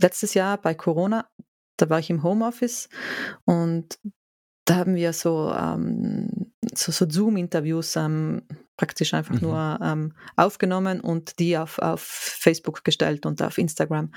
[0.00, 1.28] letztes Jahr bei Corona,
[1.76, 2.88] da war ich im Homeoffice
[3.44, 3.98] und
[4.64, 8.42] da haben wir so, ähm, so, so Zoom-Interviews ähm,
[8.76, 9.40] praktisch einfach mhm.
[9.40, 14.12] nur ähm, aufgenommen und die auf, auf Facebook gestellt und auf Instagram.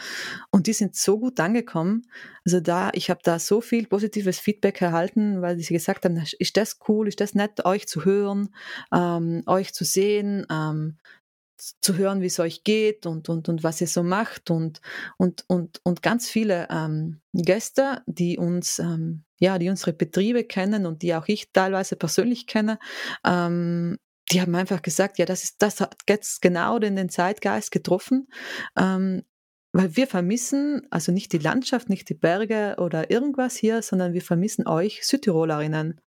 [0.51, 2.04] Und die sind so gut angekommen.
[2.46, 6.56] Also da, ich habe da so viel positives Feedback erhalten, weil sie gesagt haben, ist
[6.56, 8.54] das cool, ist das nett, euch zu hören,
[8.94, 10.97] ähm, euch zu sehen, ähm,
[11.81, 14.81] zu hören, wie es euch geht und, und, und was ihr so macht und,
[15.17, 20.85] und, und, und ganz viele ähm, Gäste, die uns, ähm, ja, die unsere Betriebe kennen
[20.85, 22.80] und die auch ich teilweise persönlich kenne,
[23.26, 23.98] ähm,
[24.31, 28.27] die haben einfach gesagt, ja, das ist, das hat jetzt genau den, den Zeitgeist getroffen,
[28.77, 29.23] ähm,
[29.73, 34.21] weil wir vermissen, also nicht die Landschaft, nicht die Berge oder irgendwas hier, sondern wir
[34.21, 35.99] vermissen euch Südtirolerinnen.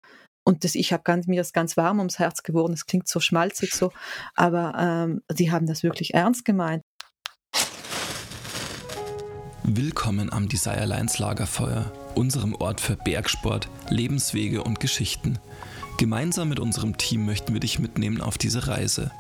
[0.49, 2.73] Und das, ich habe mir das ganz warm ums Herz geworden.
[2.73, 3.91] Es klingt so schmalzig so,
[4.37, 6.85] aber ähm, die haben das wirklich ernst gemeint.
[9.65, 15.41] Willkommen am Desire Lines Lagerfeuer, unserem Ort für Bergsport, Lebenswege und Geschichten.
[15.99, 19.11] Gemeinsam mit unserem Team möchten wir dich mitnehmen auf diese Reise.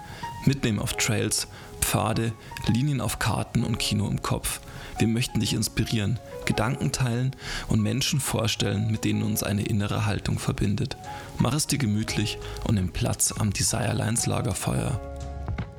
[0.44, 1.48] Mitnehmen auf Trails,
[1.80, 2.34] Pfade,
[2.68, 4.61] Linien auf Karten und Kino im Kopf.
[4.98, 7.33] Wir möchten dich inspirieren, Gedanken teilen
[7.69, 10.97] und Menschen vorstellen, mit denen uns eine innere Haltung verbindet.
[11.39, 15.00] Mach es dir gemütlich und nimm Platz am Desire Lines Lagerfeuer.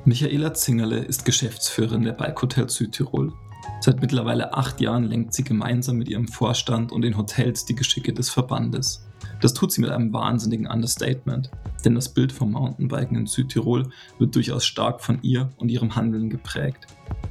[0.04, 3.32] Michaela Zingerle ist Geschäftsführerin der Bike Hotel Südtirol.
[3.80, 8.12] Seit mittlerweile acht Jahren lenkt sie gemeinsam mit ihrem Vorstand und den Hotels die Geschicke
[8.12, 9.04] des Verbandes.
[9.40, 11.50] Das tut sie mit einem wahnsinnigen Understatement,
[11.84, 16.28] denn das Bild vom Mountainbiken in Südtirol wird durchaus stark von ihr und ihrem Handeln
[16.28, 16.86] geprägt.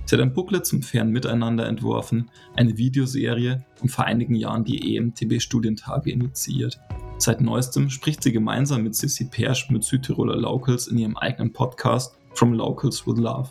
[0.06, 4.96] Sie hat ein Booklet zum fairen Miteinander entworfen, eine Videoserie und vor einigen Jahren die
[4.96, 6.80] EMTB-Studientage initiiert.
[7.18, 12.18] Seit neuestem spricht sie gemeinsam mit Sissy Persch mit Südtiroler Locals in ihrem eigenen Podcast
[12.36, 13.50] From Locals with Love.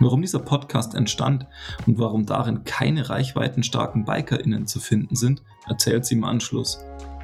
[0.00, 1.46] Warum dieser Podcast entstand
[1.86, 6.78] und warum darin keine reichweitenstarken BikerInnen zu finden sind, erzählt sie im Anschluss.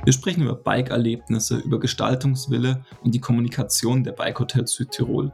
[0.05, 5.33] Wir sprechen über Bike-Erlebnisse, über Gestaltungswille und die Kommunikation der Bike Hotels Südtirol,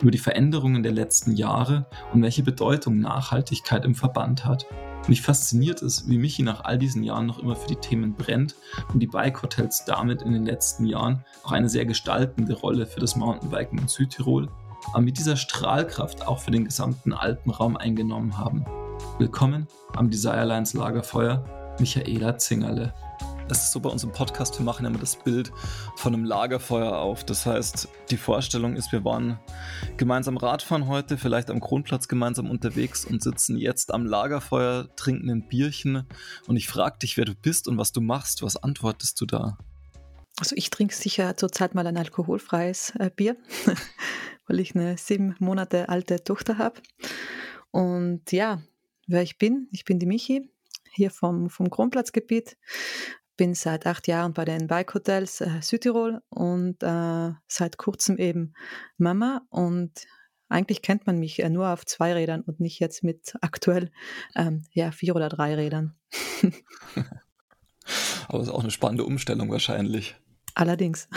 [0.00, 1.84] über die Veränderungen der letzten Jahre
[2.14, 4.64] und welche Bedeutung Nachhaltigkeit im Verband hat.
[5.06, 8.54] Mich fasziniert es, wie Michi nach all diesen Jahren noch immer für die Themen brennt
[8.90, 13.00] und die Bike Hotels damit in den letzten Jahren auch eine sehr gestaltende Rolle für
[13.00, 14.48] das Mountainbiken in Südtirol,
[14.94, 18.64] aber mit dieser Strahlkraft auch für den gesamten Alpenraum eingenommen haben.
[19.18, 21.44] Willkommen am Desirelines Lagerfeuer,
[21.78, 22.94] Michaela Zingerle
[23.48, 25.52] es ist so bei uns im Podcast, wir machen immer das Bild
[25.94, 27.24] von einem Lagerfeuer auf.
[27.24, 29.38] Das heißt, die Vorstellung ist, wir waren
[29.96, 35.46] gemeinsam Radfahren heute, vielleicht am Grundplatz gemeinsam unterwegs und sitzen jetzt am Lagerfeuer, trinken ein
[35.46, 36.06] Bierchen
[36.48, 38.42] und ich frage dich, wer du bist und was du machst.
[38.42, 39.58] Was antwortest du da?
[40.38, 43.36] Also ich trinke sicher zurzeit mal ein alkoholfreies äh, Bier,
[44.46, 46.80] weil ich eine sieben Monate alte Tochter habe.
[47.70, 48.60] Und ja,
[49.06, 50.50] wer ich bin, ich bin die Michi,
[50.92, 52.56] hier vom, vom Kronplatzgebiet,
[53.36, 58.54] bin seit acht Jahren bei den Bike Hotels äh, Südtirol und äh, seit kurzem eben
[58.98, 59.92] Mama und
[60.48, 63.90] eigentlich kennt man mich äh, nur auf zwei Rädern und nicht jetzt mit aktuell
[64.34, 65.96] ähm, ja, vier oder drei Rädern.
[68.28, 70.16] Aber es ist auch eine spannende Umstellung wahrscheinlich.
[70.54, 71.08] Allerdings.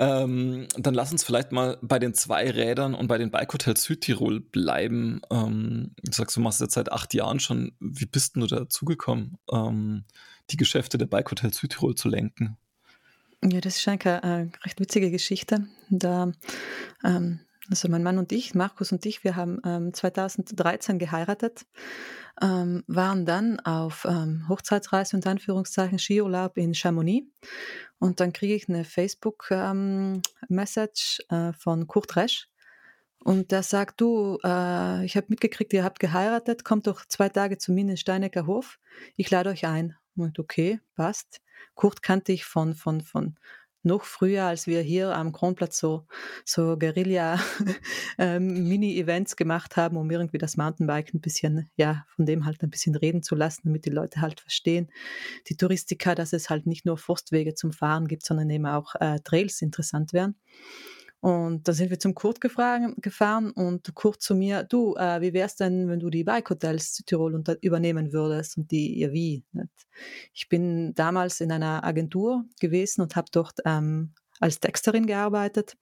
[0.00, 3.82] Ähm, dann lass uns vielleicht mal bei den zwei Rädern und bei den Bike Hotels
[3.82, 5.20] Südtirol bleiben.
[5.30, 7.72] Ähm, du sagst, du machst jetzt seit acht Jahren schon.
[7.80, 9.38] Wie bist du dazugekommen?
[9.50, 10.04] Ähm,
[10.50, 12.56] die Geschäfte der Bike Hotel Südtirol zu lenken.
[13.44, 15.66] Ja, das ist eigentlich eine recht witzige Geschichte.
[15.90, 16.32] Da,
[17.04, 21.66] ähm, also mein Mann und ich, Markus und ich, wir haben ähm, 2013 geheiratet,
[22.40, 27.26] ähm, waren dann auf ähm, Hochzeitsreise und Anführungszeichen Skiurlaub in Chamonix
[27.98, 32.48] und dann kriege ich eine Facebook-Message ähm, äh, von Kurt Resch
[33.22, 37.58] und der sagt, du, äh, ich habe mitgekriegt, ihr habt geheiratet, kommt doch zwei Tage
[37.58, 38.78] zu mir in den Steinecker Hof,
[39.16, 39.96] ich lade euch ein.
[40.20, 41.40] Und okay, passt.
[41.74, 43.36] Kurt kannte ich von, von, von
[43.82, 46.06] noch früher, als wir hier am Kronplatz so,
[46.44, 48.18] so Guerilla-Mini-Events
[49.32, 52.94] ähm, gemacht haben, um irgendwie das Mountainbike ein bisschen, ja, von dem halt ein bisschen
[52.96, 54.88] reden zu lassen, damit die Leute halt verstehen,
[55.48, 59.20] die Touristiker, dass es halt nicht nur Forstwege zum Fahren gibt, sondern eben auch äh,
[59.24, 60.36] Trails interessant wären.
[61.20, 65.56] Und da sind wir zum Kurt gefahren und Kurt zu mir, du, äh, wie wär's
[65.56, 68.56] denn, wenn du die Bike Hotels Südtirol unter, übernehmen würdest?
[68.56, 69.44] Und die, ja wie?
[69.52, 69.72] Nicht?
[70.32, 75.76] Ich bin damals in einer Agentur gewesen und habe dort ähm, als Texterin gearbeitet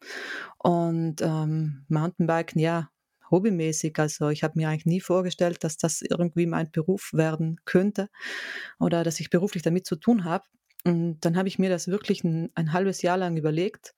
[0.59, 2.88] und ähm, Mountainbiken, ja,
[3.31, 3.99] hobbymäßig.
[3.99, 8.09] Also ich habe mir eigentlich nie vorgestellt, dass das irgendwie mein Beruf werden könnte
[8.79, 10.44] oder dass ich beruflich damit zu tun habe.
[10.85, 13.94] Und dann habe ich mir das wirklich ein, ein halbes Jahr lang überlegt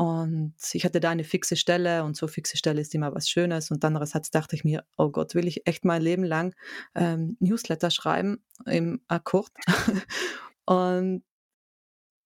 [0.00, 3.70] Und ich hatte da eine fixe Stelle und so fixe Stelle ist immer was Schönes.
[3.70, 6.54] Und andererseits dachte ich mir, oh Gott, will ich echt mein Leben lang
[6.94, 9.50] ähm, Newsletter schreiben im Akkord?
[10.64, 11.22] und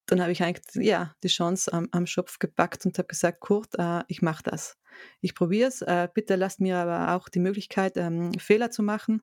[0.07, 3.75] dann habe ich eigentlich ja, die Chance am, am Schopf gepackt und habe gesagt, Kurt,
[3.77, 4.77] äh, ich mache das.
[5.21, 5.83] Ich probiere es.
[5.83, 9.21] Äh, bitte lasst mir aber auch die Möglichkeit, ähm, Fehler zu machen.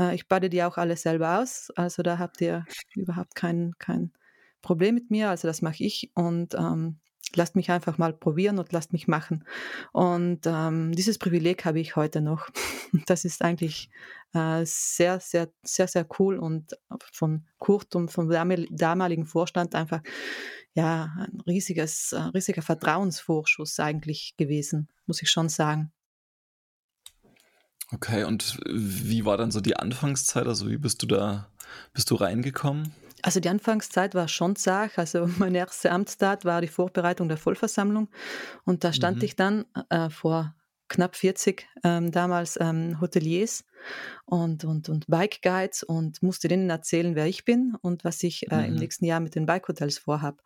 [0.00, 1.70] Äh, ich bade die auch alle selber aus.
[1.76, 2.64] Also da habt ihr
[2.96, 4.10] überhaupt kein, kein
[4.62, 5.30] Problem mit mir.
[5.30, 6.10] Also das mache ich.
[6.16, 6.98] Und ähm,
[7.36, 9.44] lasst mich einfach mal probieren und lasst mich machen.
[9.92, 12.48] Und ähm, dieses Privileg habe ich heute noch.
[13.06, 13.90] Das ist eigentlich
[14.34, 16.78] äh, sehr, sehr, sehr, sehr cool und
[17.12, 20.00] von Kurt und vom damaligen Vorstand einfach
[20.74, 25.92] ja ein riesiges, äh, riesiger Vertrauensvorschuss eigentlich gewesen, muss ich schon sagen.
[27.92, 30.46] Okay, und wie war dann so die Anfangszeit?
[30.46, 31.48] Also wie bist du da,
[31.92, 32.92] bist du reingekommen?
[33.24, 34.98] Also die Anfangszeit war schon zart.
[34.98, 38.08] Also meine erste Amtstat war die Vorbereitung der Vollversammlung.
[38.64, 39.24] Und da stand mhm.
[39.24, 40.54] ich dann äh, vor
[40.88, 43.64] knapp 40 ähm, damals ähm, Hoteliers
[44.26, 48.50] und, und, und Bike Guides und musste denen erzählen, wer ich bin und was ich
[48.52, 48.64] äh, mhm.
[48.64, 50.42] im nächsten Jahr mit den Bike Hotels vorhabe.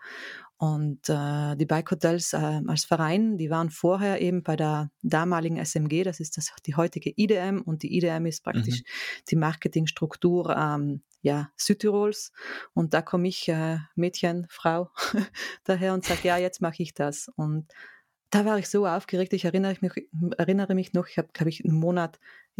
[0.56, 5.56] Und äh, die Bike Hotels äh, als Verein, die waren vorher eben bei der damaligen
[5.56, 9.24] SMG, das ist das, die heutige IDM und die IDM ist praktisch mhm.
[9.30, 12.32] die Marketingstruktur ähm, ja, Südtirols.
[12.74, 14.90] Und da komme ich, äh, Mädchen, Frau,
[15.64, 17.28] daher und sage, ja, jetzt mache ich das.
[17.36, 17.72] Und
[18.30, 19.32] da war ich so aufgeregt.
[19.32, 22.18] Ich erinnere mich, erinnere mich noch, ich habe, glaube ich, einen Monat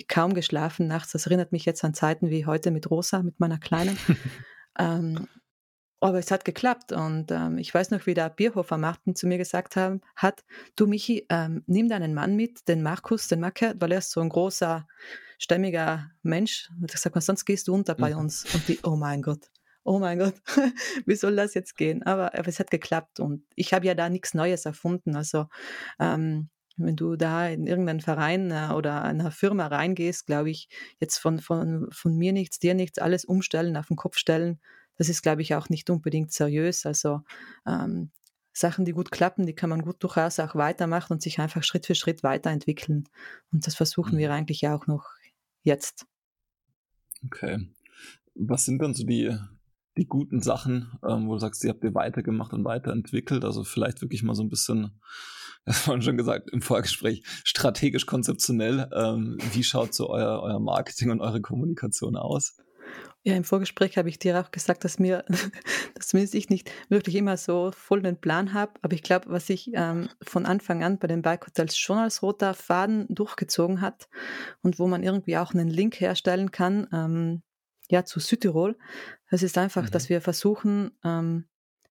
[0.09, 1.13] kaum geschlafen nachts.
[1.13, 3.99] Das erinnert mich jetzt an Zeiten wie heute mit Rosa, mit meiner Kleinen.
[4.79, 5.27] ähm,
[6.01, 9.37] aber es hat geklappt und ähm, ich weiß noch, wie der Bierhofer Martin zu mir
[9.37, 10.45] gesagt haben, hat,
[10.77, 14.21] du Michi, ähm, nimm deinen Mann mit, den Markus, den Macke, weil er ist so
[14.21, 14.87] ein großer,
[15.39, 16.71] stämmiger Mensch.
[16.81, 18.21] Und ich sage, sonst gehst du unter bei mhm.
[18.21, 18.45] uns.
[18.55, 19.51] Und die, oh mein Gott,
[19.85, 20.35] oh mein Gott,
[21.07, 22.03] wie soll das jetzt gehen?
[22.03, 25.17] Aber, aber es hat geklappt und ich habe ja da nichts Neues erfunden.
[25.17, 25.47] Also
[25.99, 30.69] ähm, wenn du da in irgendeinen Verein äh, oder einer Firma reingehst, glaube ich,
[31.01, 34.61] jetzt von, von, von mir nichts, dir nichts, alles umstellen, auf den Kopf stellen,
[34.97, 36.85] das ist, glaube ich, auch nicht unbedingt seriös.
[36.85, 37.21] Also
[37.67, 38.11] ähm,
[38.53, 41.87] Sachen, die gut klappen, die kann man gut durchaus auch weitermachen und sich einfach Schritt
[41.87, 43.09] für Schritt weiterentwickeln.
[43.53, 44.19] Und das versuchen mhm.
[44.19, 45.07] wir eigentlich auch noch
[45.63, 46.07] jetzt.
[47.25, 47.69] Okay.
[48.35, 49.37] Was sind dann so die,
[49.97, 53.45] die guten Sachen, ähm, wo du sagst, die habt ihr weitergemacht und weiterentwickelt?
[53.45, 55.01] Also vielleicht wirklich mal so ein bisschen,
[55.65, 58.89] das haben schon gesagt im Vorgespräch, strategisch konzeptionell.
[58.93, 62.57] Ähm, wie schaut so euer, euer Marketing und eure Kommunikation aus?
[63.25, 65.25] Ja, im Vorgespräch habe ich dir auch gesagt, dass mir,
[65.95, 68.73] dass zumindest ich nicht wirklich immer so voll den Plan habe.
[68.83, 72.23] Aber ich glaube, was sich ähm, von Anfang an bei den Bike Hotels schon als
[72.23, 74.09] roter Faden durchgezogen hat
[74.63, 77.43] und wo man irgendwie auch einen Link herstellen kann, ähm,
[77.91, 78.77] ja, zu Südtirol,
[79.31, 79.91] das ist einfach, mhm.
[79.91, 81.47] dass wir versuchen, ähm,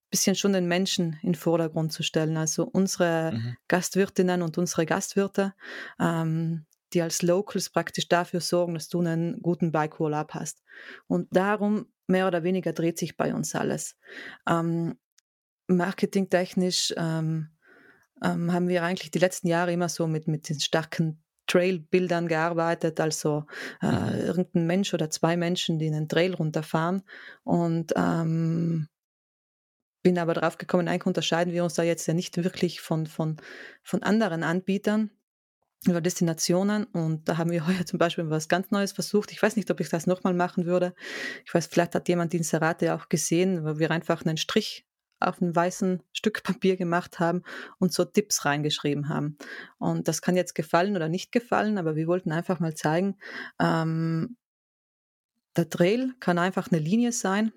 [0.10, 2.38] bisschen schon den Menschen in den Vordergrund zu stellen.
[2.38, 3.58] Also unsere mhm.
[3.68, 5.54] Gastwirtinnen und unsere Gastwirte,
[6.00, 10.64] ähm, die als Locals praktisch dafür sorgen, dass du einen guten Bike-Urlaub hast.
[11.08, 13.98] Und darum mehr oder weniger dreht sich bei uns alles.
[14.48, 14.98] Ähm,
[15.68, 17.50] marketingtechnisch ähm,
[18.24, 23.00] ähm, haben wir eigentlich die letzten Jahre immer so mit, mit den starken Trail-Bildern gearbeitet,
[23.00, 23.46] also
[23.82, 24.20] äh, mhm.
[24.20, 27.04] irgendein Mensch oder zwei Menschen, die einen Trail runterfahren.
[27.44, 28.88] Und ähm,
[30.04, 33.38] bin aber drauf gekommen, eigentlich unterscheiden wir uns da jetzt ja nicht wirklich von, von,
[33.84, 35.12] von anderen Anbietern
[35.86, 39.32] über Destinationen und da haben wir heuer zum Beispiel was ganz Neues versucht.
[39.32, 40.94] Ich weiß nicht, ob ich das nochmal machen würde.
[41.46, 44.86] Ich weiß, vielleicht hat jemand die Inserate auch gesehen, weil wir einfach einen Strich
[45.20, 47.42] auf einem weißen Stück Papier gemacht haben
[47.80, 49.38] und so Tipps reingeschrieben haben.
[49.80, 53.18] Und das kann jetzt gefallen oder nicht gefallen, aber wir wollten einfach mal zeigen,
[53.60, 54.38] ähm,
[55.56, 57.52] der Trail kann einfach eine Linie sein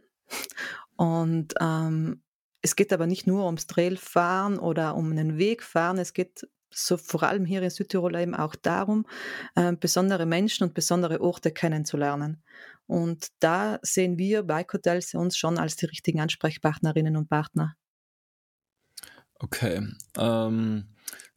[0.96, 2.22] und ähm,
[2.62, 6.96] es geht aber nicht nur ums Trailfahren oder um einen Weg fahren, es geht so
[6.96, 9.06] vor allem hier in Südtirol eben auch darum,
[9.54, 12.42] äh, besondere Menschen und besondere Orte kennenzulernen.
[12.86, 17.76] Und da sehen wir Bike Hotels uns schon als die richtigen Ansprechpartnerinnen und Partner.
[19.38, 19.86] Okay.
[20.18, 20.88] Ähm,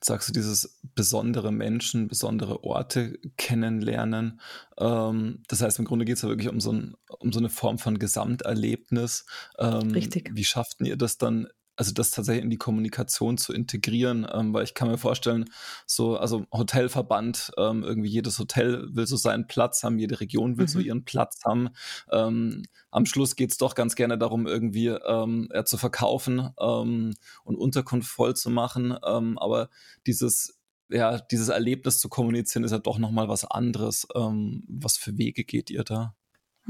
[0.04, 4.42] sagst du dieses besondere Menschen, besondere Orte kennenlernen.
[4.78, 7.50] Ähm, das heißt, im Grunde geht es ja wirklich um so, ein, um so eine
[7.50, 9.26] Form von Gesamterlebnis.
[9.58, 10.32] Ähm, Richtig.
[10.34, 14.64] Wie schafft ihr das dann also das tatsächlich in die Kommunikation zu integrieren, ähm, weil
[14.64, 15.50] ich kann mir vorstellen,
[15.86, 20.66] so, also Hotelverband, ähm, irgendwie jedes Hotel will so seinen Platz haben, jede Region will
[20.66, 20.70] mhm.
[20.70, 21.70] so ihren Platz haben.
[22.12, 27.14] Ähm, am Schluss geht's doch ganz gerne darum, irgendwie ähm, ja, zu verkaufen ähm,
[27.44, 28.96] und Unterkunft voll zu machen.
[29.06, 29.70] Ähm, aber
[30.06, 34.06] dieses ja, dieses Erlebnis zu kommunizieren ist ja doch nochmal was anderes.
[34.14, 36.14] Was für Wege geht ihr da?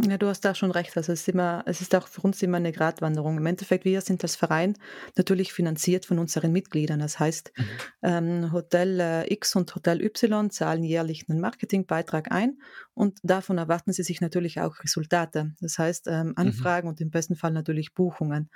[0.02, 0.98] Ja, du hast da schon recht.
[0.98, 3.38] Also es ist immer, es ist auch für uns immer eine Gratwanderung.
[3.38, 4.76] Im Endeffekt, wir sind als Verein
[5.16, 7.00] natürlich finanziert von unseren Mitgliedern.
[7.00, 7.64] Das heißt, mhm.
[8.02, 12.58] ähm, Hotel äh, X und Hotel Y zahlen jährlich einen Marketingbeitrag ein
[12.96, 15.54] und davon erwarten sie sich natürlich auch Resultate.
[15.62, 16.34] Das heißt, ähm, mhm.
[16.38, 16.92] Anfragen mhm.
[16.92, 18.50] und im besten Fall natürlich Buchungen.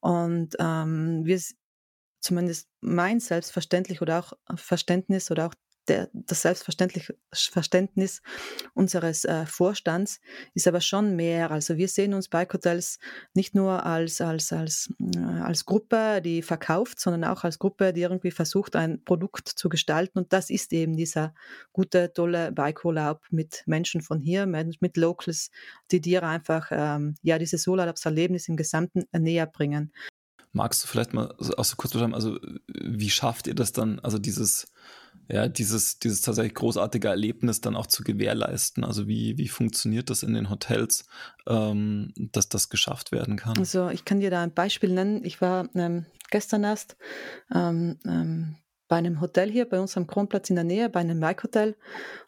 [0.00, 1.40] Und ähm, wir
[2.18, 5.54] zumindest mein Selbstverständlich oder auch Verständnis oder auch
[5.88, 8.22] der, das selbstverständliche Verständnis
[8.74, 10.20] unseres äh, Vorstands
[10.54, 11.50] ist aber schon mehr.
[11.50, 12.98] Also wir sehen uns Bike Hotels
[13.34, 18.02] nicht nur als, als, als, äh, als Gruppe, die verkauft, sondern auch als Gruppe, die
[18.02, 20.18] irgendwie versucht, ein Produkt zu gestalten.
[20.18, 21.34] Und das ist eben dieser
[21.72, 25.50] gute, tolle Bike-Urlaub mit Menschen von hier, mit Locals,
[25.90, 29.92] die dir einfach ähm, ja, dieses Urlaubserlebnis im Gesamten näher bringen.
[30.52, 32.38] Magst du vielleicht mal auch so kurz beschreiben, also
[32.74, 34.66] wie schafft ihr das dann, also dieses,
[35.32, 38.84] ja, dieses, dieses tatsächlich großartige Erlebnis dann auch zu gewährleisten?
[38.84, 41.06] Also wie, wie funktioniert das in den Hotels,
[41.46, 43.56] ähm, dass das geschafft werden kann?
[43.58, 45.24] Also ich kann dir da ein Beispiel nennen.
[45.24, 46.96] Ich war ähm, gestern erst
[47.54, 48.56] ähm, ähm
[48.90, 51.76] bei einem Hotel hier bei uns am Kronplatz in der Nähe, bei einem Mike Hotel.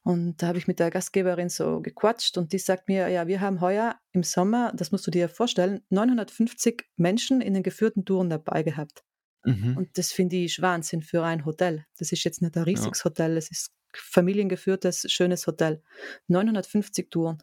[0.04, 3.40] Und da habe ich mit der Gastgeberin so gequatscht und die sagt mir, ja, wir
[3.40, 8.30] haben heuer im Sommer, das musst du dir vorstellen, 950 Menschen in den geführten Touren
[8.30, 9.02] dabei gehabt.
[9.44, 9.76] Mhm.
[9.76, 11.84] Und das finde ich Wahnsinn für ein Hotel.
[11.98, 13.04] Das ist jetzt nicht ein riesiges ja.
[13.04, 15.82] Hotel, es ist familiengeführtes, schönes Hotel.
[16.28, 17.42] 950 Touren.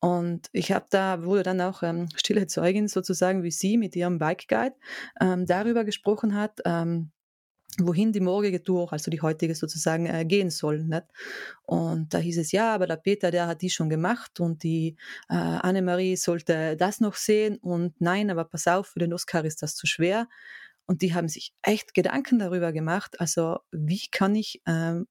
[0.00, 4.18] Und ich habe da, wurde dann auch ähm, stille Zeugin sozusagen, wie sie mit ihrem
[4.18, 4.74] Bike Guide
[5.20, 7.12] ähm, darüber gesprochen hat, ähm,
[7.78, 10.82] wohin die morgige Tour, also die heutige sozusagen, äh, gehen soll.
[10.82, 11.04] Nicht?
[11.62, 14.96] Und da hieß es, ja, aber der Peter, der hat die schon gemacht und die
[15.28, 19.62] äh, Annemarie sollte das noch sehen und nein, aber pass auf, für den Oscar ist
[19.62, 20.28] das zu schwer.
[20.86, 25.06] Und die haben sich echt Gedanken darüber gemacht, also wie kann ich ähm,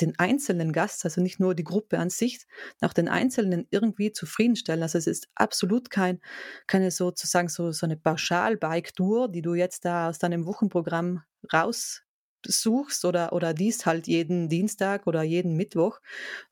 [0.00, 2.46] den einzelnen Gast, also nicht nur die Gruppe an sich,
[2.80, 4.82] auch den Einzelnen irgendwie zufriedenstellen.
[4.82, 6.20] Also es ist absolut kein,
[6.66, 11.22] keine sozusagen so, so eine Pauschal-Bike-Tour, die du jetzt da aus deinem Wochenprogramm
[11.52, 16.00] raussuchst oder, oder dies halt jeden Dienstag oder jeden Mittwoch.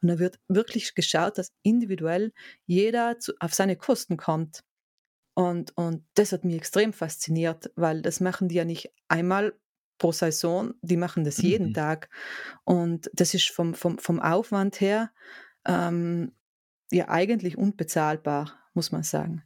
[0.03, 2.33] Und da wird wirklich geschaut, dass individuell
[2.67, 4.63] jeder zu, auf seine Kosten kommt.
[5.35, 9.55] Und, und das hat mich extrem fasziniert, weil das machen die ja nicht einmal
[9.99, 11.75] pro Saison, die machen das jeden mhm.
[11.75, 12.11] Tag.
[12.65, 15.11] Und das ist vom, vom, vom Aufwand her
[15.65, 16.33] ähm,
[16.91, 19.43] ja eigentlich unbezahlbar, muss man sagen.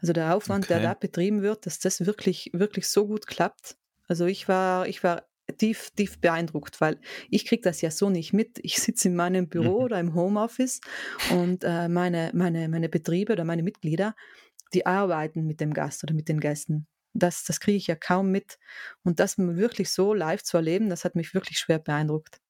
[0.00, 0.74] Also der Aufwand, okay.
[0.74, 3.76] der da betrieben wird, dass das wirklich, wirklich so gut klappt.
[4.06, 5.22] Also ich war, ich war
[5.56, 6.98] tief, tief beeindruckt, weil
[7.30, 8.58] ich kriege das ja so nicht mit.
[8.62, 9.84] Ich sitze in meinem Büro mhm.
[9.84, 10.80] oder im Homeoffice
[11.30, 14.14] und äh, meine, meine, meine Betriebe oder meine Mitglieder,
[14.74, 16.86] die arbeiten mit dem Gast oder mit den Gästen.
[17.14, 18.58] Das, das kriege ich ja kaum mit.
[19.04, 22.40] Und das wirklich so live zu erleben, das hat mich wirklich schwer beeindruckt.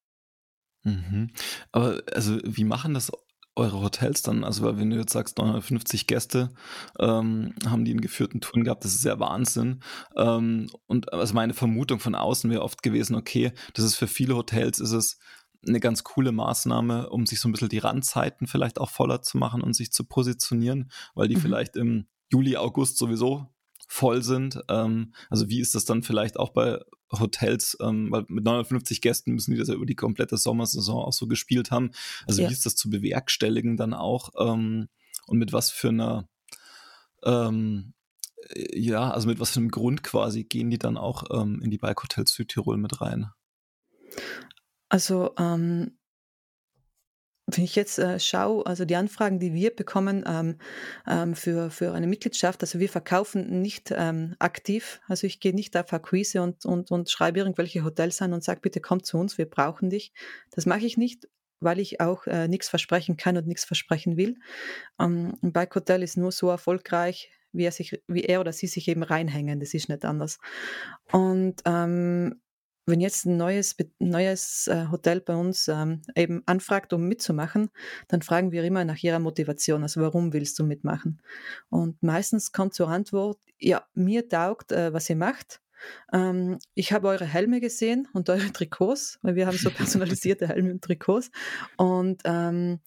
[0.83, 1.31] Mhm.
[1.71, 3.11] Aber also, wie machen das
[3.55, 4.43] eure Hotels dann?
[4.43, 6.51] Also, weil wenn du jetzt sagst, 950 Gäste
[6.99, 9.81] ähm, haben die in geführten Touren gehabt, das ist ja Wahnsinn.
[10.15, 14.35] Ähm, und also meine Vermutung von außen wäre oft gewesen, okay, das ist für viele
[14.35, 15.19] Hotels ist es
[15.67, 19.37] eine ganz coole Maßnahme, um sich so ein bisschen die Randzeiten vielleicht auch voller zu
[19.37, 21.41] machen und sich zu positionieren, weil die mhm.
[21.41, 23.47] vielleicht im Juli, August sowieso
[23.87, 24.61] voll sind.
[24.69, 26.79] Ähm, also wie ist das dann vielleicht auch bei
[27.11, 31.13] Hotels, ähm, weil mit 950 Gästen müssen die das ja über die komplette Sommersaison auch
[31.13, 31.91] so gespielt haben.
[32.27, 32.49] Also ja.
[32.49, 34.89] wie ist das zu bewerkstelligen dann auch ähm,
[35.27, 36.27] und mit was für einer
[37.23, 37.93] ähm,
[38.53, 41.77] ja, also mit was für einem Grund quasi gehen die dann auch ähm, in die
[41.77, 43.31] Bike Hotels Südtirol mit rein?
[44.89, 45.97] Also ähm,
[47.47, 50.57] wenn ich jetzt äh, schaue, also die Anfragen, die wir bekommen ähm,
[51.07, 55.77] ähm, für, für eine Mitgliedschaft, also wir verkaufen nicht ähm, aktiv, also ich gehe nicht
[55.77, 59.37] auf Akquise und, und, und schreibe irgendwelche Hotels an und sage, bitte komm zu uns,
[59.37, 60.11] wir brauchen dich.
[60.51, 61.27] Das mache ich nicht,
[61.59, 64.37] weil ich auch äh, nichts versprechen kann und nichts versprechen will.
[64.99, 68.67] Ähm, ein Bike Hotel ist nur so erfolgreich, wie er, sich, wie er oder sie
[68.67, 70.39] sich eben reinhängen, das ist nicht anders.
[71.11, 72.41] Und ähm,
[72.85, 77.69] wenn jetzt ein neues, neues äh, Hotel bei uns ähm, eben anfragt, um mitzumachen,
[78.07, 81.21] dann fragen wir immer nach ihrer Motivation, also warum willst du mitmachen?
[81.69, 85.61] Und meistens kommt zur Antwort, ja, mir taugt, äh, was ihr macht.
[86.13, 90.71] Ähm, ich habe eure Helme gesehen und eure Trikots, weil wir haben so personalisierte Helme
[90.71, 91.31] und Trikots.
[91.77, 92.79] Und ähm,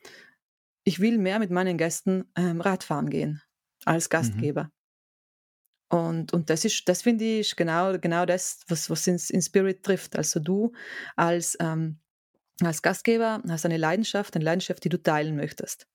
[0.84, 3.42] ich will mehr mit meinen Gästen Radfahren gehen
[3.84, 4.10] als mhm.
[4.10, 4.64] Gastgeber.
[4.64, 4.77] Mhm.
[5.88, 9.82] Und, und das ist, das finde ich genau, genau das, was, was in, in Spirit
[9.82, 10.16] trifft.
[10.16, 10.72] Also du
[11.16, 11.98] als, ähm,
[12.60, 15.86] als Gastgeber hast eine Leidenschaft, eine Leidenschaft, die du teilen möchtest.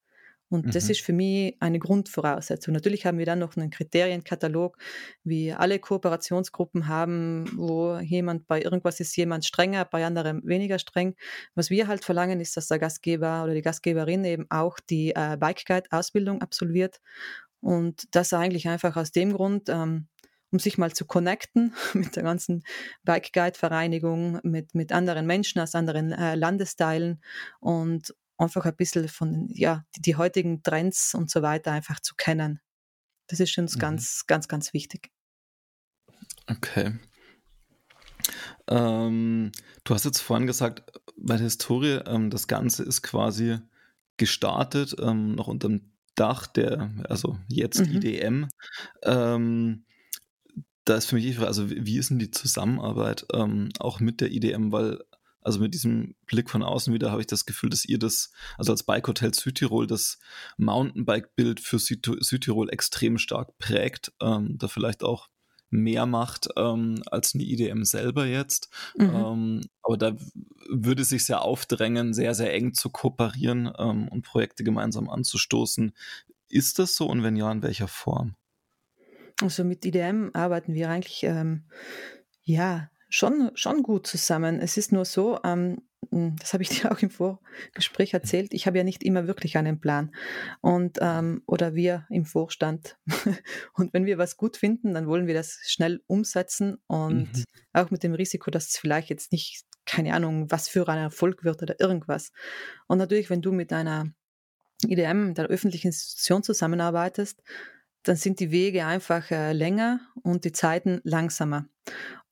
[0.53, 0.71] Und mhm.
[0.71, 2.73] das ist für mich eine Grundvoraussetzung.
[2.75, 4.77] Natürlich haben wir dann noch einen Kriterienkatalog,
[5.23, 11.15] wie alle Kooperationsgruppen haben, wo jemand bei irgendwas ist jemand strenger, bei anderem weniger streng.
[11.55, 15.37] Was wir halt verlangen, ist, dass der Gastgeber oder die Gastgeberin eben auch die äh,
[15.39, 16.99] Bike Guide Ausbildung absolviert.
[17.63, 20.09] Und das eigentlich einfach aus dem Grund, ähm,
[20.51, 22.63] um sich mal zu connecten mit der ganzen
[23.03, 27.21] Bike Guide Vereinigung, mit, mit anderen Menschen aus anderen äh, Landesteilen
[27.61, 32.15] und einfach ein bisschen von, ja, die, die, heutigen Trends und so weiter einfach zu
[32.15, 32.59] kennen.
[33.27, 33.79] Das ist uns mhm.
[33.79, 35.09] ganz, ganz, ganz wichtig.
[36.47, 36.99] Okay.
[38.67, 39.53] Ähm,
[39.85, 43.59] du hast jetzt vorhin gesagt, bei der Historie, ähm, das Ganze ist quasi
[44.17, 47.95] gestartet, ähm, noch unter dem Dach der, also jetzt mhm.
[47.95, 48.45] IDM.
[49.03, 49.85] Ähm,
[50.85, 54.21] da ist für mich die Frage, also wie ist denn die Zusammenarbeit ähm, auch mit
[54.21, 54.99] der IDM, weil
[55.43, 58.71] also mit diesem Blick von außen wieder habe ich das Gefühl, dass ihr das, also
[58.71, 60.19] als Bike Hotel Südtirol, das
[60.57, 65.27] Mountainbike-Bild für Südtirol extrem stark prägt, ähm, da vielleicht auch
[65.73, 68.69] mehr macht ähm, als eine IDM selber jetzt.
[68.97, 69.09] Mhm.
[69.15, 70.15] Ähm, aber da
[70.69, 75.93] würde sich sehr aufdrängen, sehr, sehr eng zu kooperieren ähm, und Projekte gemeinsam anzustoßen.
[76.49, 78.35] Ist das so und wenn ja, in welcher Form?
[79.41, 81.63] Also mit IDM arbeiten wir eigentlich ähm,
[82.43, 84.59] ja schon, schon gut zusammen.
[84.59, 88.67] Es ist nur so, ähm, hm, das habe ich dir auch im Vorgespräch erzählt, ich
[88.67, 90.13] habe ja nicht immer wirklich einen Plan.
[90.61, 92.97] Und ähm, oder wir im Vorstand.
[93.73, 97.43] und wenn wir was gut finden, dann wollen wir das schnell umsetzen und mhm.
[97.73, 101.43] auch mit dem Risiko, dass es vielleicht jetzt nicht, keine Ahnung, was für ein Erfolg
[101.43, 102.31] wird oder irgendwas.
[102.87, 104.13] Und natürlich, wenn du mit einer
[104.85, 107.41] IDM, einer öffentlichen Institution zusammenarbeitest,
[108.03, 111.67] dann sind die Wege einfach äh, länger und die Zeiten langsamer.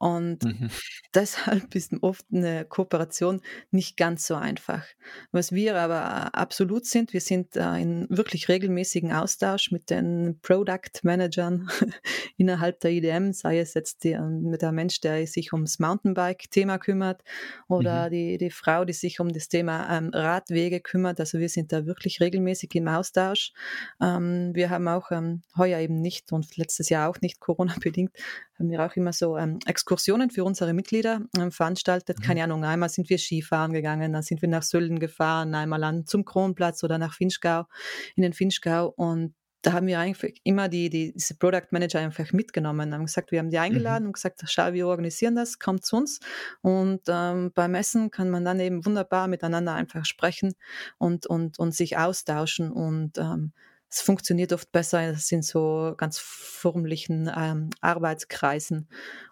[0.01, 0.71] Und mhm.
[1.13, 3.39] deshalb ist oft eine Kooperation
[3.69, 4.83] nicht ganz so einfach.
[5.31, 11.03] Was wir aber absolut sind, wir sind äh, in wirklich regelmäßigen Austausch mit den Product
[11.03, 11.69] Managern
[12.37, 16.79] innerhalb der IDM, sei es jetzt die, ähm, mit der Mensch, der sich ums Mountainbike-Thema
[16.79, 17.21] kümmert
[17.67, 18.11] oder mhm.
[18.11, 21.19] die, die Frau, die sich um das Thema ähm, Radwege kümmert.
[21.19, 23.53] Also wir sind da wirklich regelmäßig im Austausch.
[24.01, 28.13] Ähm, wir haben auch ähm, heuer eben nicht und letztes Jahr auch nicht Corona-bedingt,
[28.57, 32.19] haben wir auch immer so ähm, Exkursionen für unsere Mitglieder ähm, veranstaltet.
[32.19, 32.23] Mhm.
[32.23, 36.05] Keine Ahnung, einmal sind wir Skifahren gegangen, dann sind wir nach Sölden gefahren, einmal an,
[36.05, 37.65] zum Kronplatz oder nach Finchgau,
[38.15, 42.31] in den Finchgau und da haben wir eigentlich immer die, die, diese Product Manager einfach
[42.33, 44.09] mitgenommen, haben gesagt, wir haben die eingeladen mhm.
[44.09, 46.19] und gesagt, schau, wir organisieren das, kommt zu uns.
[46.61, 50.55] Und ähm, beim Essen kann man dann eben wunderbar miteinander einfach sprechen
[50.97, 53.53] und, und, und sich austauschen und ähm,
[53.91, 58.87] es funktioniert oft besser es sind so ganz förmlichen ähm, Arbeitskreisen.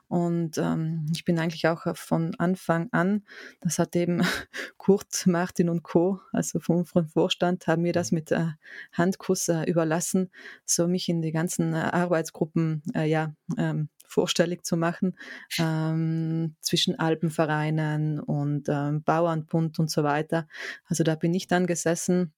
[0.09, 3.23] Und ähm, ich bin eigentlich auch von Anfang an,
[3.61, 4.21] das hat eben
[4.77, 8.47] Kurt, Martin und Co., also vom, vom Vorstand, haben mir das mit äh,
[8.91, 10.31] Handkuss äh, überlassen,
[10.65, 15.15] so mich in die ganzen äh, Arbeitsgruppen äh, ja, ähm, vorstellig zu machen,
[15.59, 20.47] ähm, zwischen Alpenvereinen und ähm, Bauernbund und so weiter.
[20.85, 22.33] Also da bin ich dann gesessen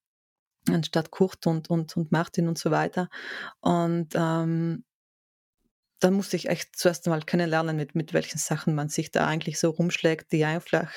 [0.70, 3.10] anstatt Kurt und, und, und Martin und so weiter.
[3.62, 4.84] Und ähm,
[6.02, 9.60] dann musste ich echt zuerst einmal kennenlernen, mit, mit welchen Sachen man sich da eigentlich
[9.60, 10.92] so rumschlägt, die einfach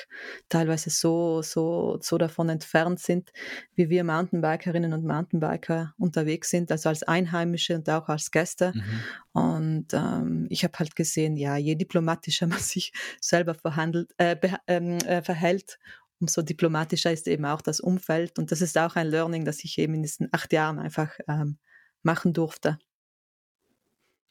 [0.48, 3.30] teilweise so, so, so davon entfernt sind,
[3.74, 8.72] wie wir Mountainbikerinnen und Mountainbiker unterwegs sind, also als Einheimische und auch als Gäste.
[8.74, 9.00] Mhm.
[9.32, 14.36] Und ähm, ich habe halt gesehen, ja, je diplomatischer man sich selber verhandelt, äh,
[14.66, 15.78] ähm, äh, verhält,
[16.18, 18.38] umso diplomatischer ist eben auch das Umfeld.
[18.38, 21.58] Und das ist auch ein Learning, das ich eben in diesen acht Jahren einfach ähm,
[22.02, 22.78] machen durfte.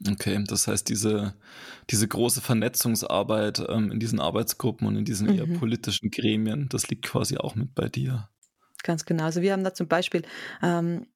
[0.05, 1.33] Okay, das heißt, diese,
[1.89, 5.37] diese große Vernetzungsarbeit ähm, in diesen Arbeitsgruppen und in diesen mhm.
[5.37, 8.29] eher politischen Gremien, das liegt quasi auch mit bei dir.
[8.83, 9.23] Ganz genau.
[9.23, 10.23] Also wir haben da zum Beispiel
[10.61, 11.07] ähm,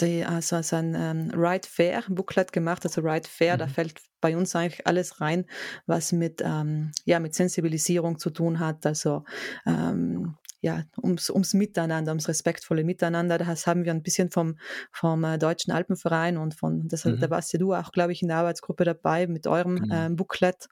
[0.00, 2.84] die, also, also ein ähm, Ride Fair Booklet gemacht.
[2.84, 3.58] Also Ride Fair, mhm.
[3.60, 5.46] da fällt bei uns eigentlich alles rein,
[5.86, 8.86] was mit, ähm, ja, mit Sensibilisierung zu tun hat.
[8.86, 9.24] Also
[9.66, 13.36] ähm, ja, ums, ums Miteinander, ums respektvolle Miteinander.
[13.36, 14.56] Das haben wir ein bisschen vom,
[14.92, 17.18] vom äh, Deutschen Alpenverein und von, das, mhm.
[17.18, 19.90] da warst ja du auch, glaube ich, in der Arbeitsgruppe dabei mit eurem mhm.
[19.92, 20.68] ähm, Booklet.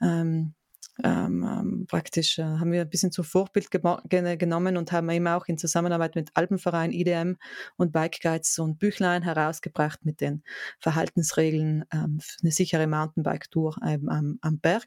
[0.00, 0.54] Ähm,
[1.02, 5.46] ähm, ähm, praktisch äh, haben wir ein bisschen zum Vorbild genommen und haben eben auch
[5.46, 7.36] in Zusammenarbeit mit Alpenverein, IDM
[7.76, 10.44] und Bike Guides so ein Büchlein herausgebracht mit den
[10.78, 14.86] Verhaltensregeln ähm, für eine sichere Mountainbike-Tour ähm, am, am Berg.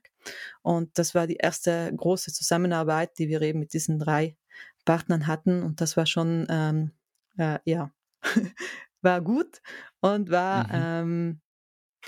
[0.61, 4.37] Und das war die erste große Zusammenarbeit, die wir eben mit diesen drei
[4.85, 5.61] Partnern hatten.
[5.61, 6.91] Und das war schon, ähm,
[7.37, 7.91] äh, ja,
[9.01, 9.61] war gut
[9.99, 10.71] und war, mhm.
[10.73, 11.41] ähm,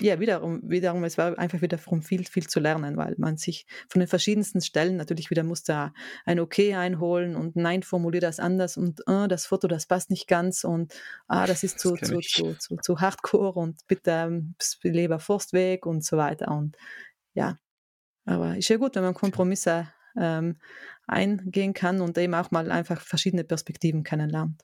[0.00, 4.00] ja, wiederum, wiederum, es war einfach wiederum viel, viel zu lernen, weil man sich von
[4.00, 5.92] den verschiedensten Stellen natürlich wieder musste
[6.24, 10.26] ein Okay einholen und nein, formulier das anders und uh, das Foto, das passt nicht
[10.26, 10.94] ganz und
[11.28, 15.86] ah, das ist zu, das zu, zu, zu, zu, hardcore und bitte ähm, lieber Forstweg
[15.86, 16.48] und so weiter.
[16.48, 16.76] Und
[17.34, 17.58] ja,
[18.24, 20.58] aber ist ja gut, wenn man Kompromisse ähm,
[21.06, 24.62] eingehen kann und eben auch mal einfach verschiedene Perspektiven kennenlernt.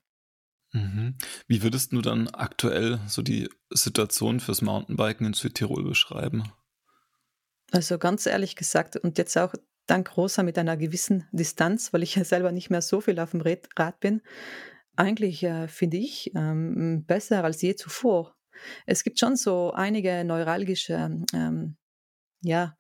[0.73, 1.17] Mhm.
[1.47, 6.53] Wie würdest du dann aktuell so die Situation fürs Mountainbiken in Südtirol beschreiben?
[7.73, 9.55] Also ganz ehrlich gesagt und jetzt auch
[9.87, 13.31] dank Rosa mit einer gewissen Distanz, weil ich ja selber nicht mehr so viel auf
[13.31, 14.23] dem Rad bin,
[14.97, 18.35] eigentlich äh, finde ich ähm, besser als je zuvor.
[18.87, 21.77] Es gibt schon so einige neuralgische ähm,
[22.41, 22.77] ja,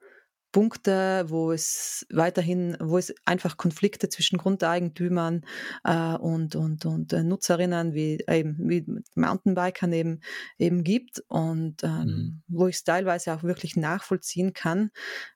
[0.56, 5.44] Punkte, wo es weiterhin, wo es einfach Konflikte zwischen Grundeigentümern
[5.84, 10.20] äh, und, und, und äh, Nutzerinnen wie eben wie Mountainbikern eben,
[10.56, 12.42] eben gibt und ähm, mhm.
[12.48, 14.92] wo ich es teilweise auch wirklich nachvollziehen kann,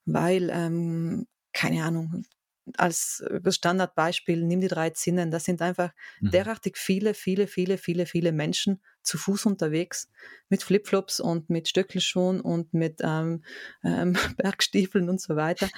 [0.07, 2.25] weil ähm, keine Ahnung,
[2.79, 6.31] als äh, Standardbeispiel, nimm die drei Zinnen, das sind einfach mhm.
[6.31, 10.11] derartig viele, viele, viele, viele, viele Menschen zu Fuß unterwegs
[10.49, 13.43] mit Flipflops und mit Stöckelschuhen und mit ähm,
[13.85, 15.69] ähm, Bergstiefeln und so weiter.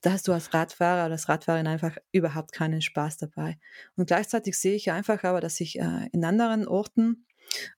[0.00, 3.58] Da hast du als Radfahrer oder als Radfahrerin einfach überhaupt keinen Spaß dabei.
[3.96, 7.26] Und gleichzeitig sehe ich einfach aber, dass ich äh, in anderen Orten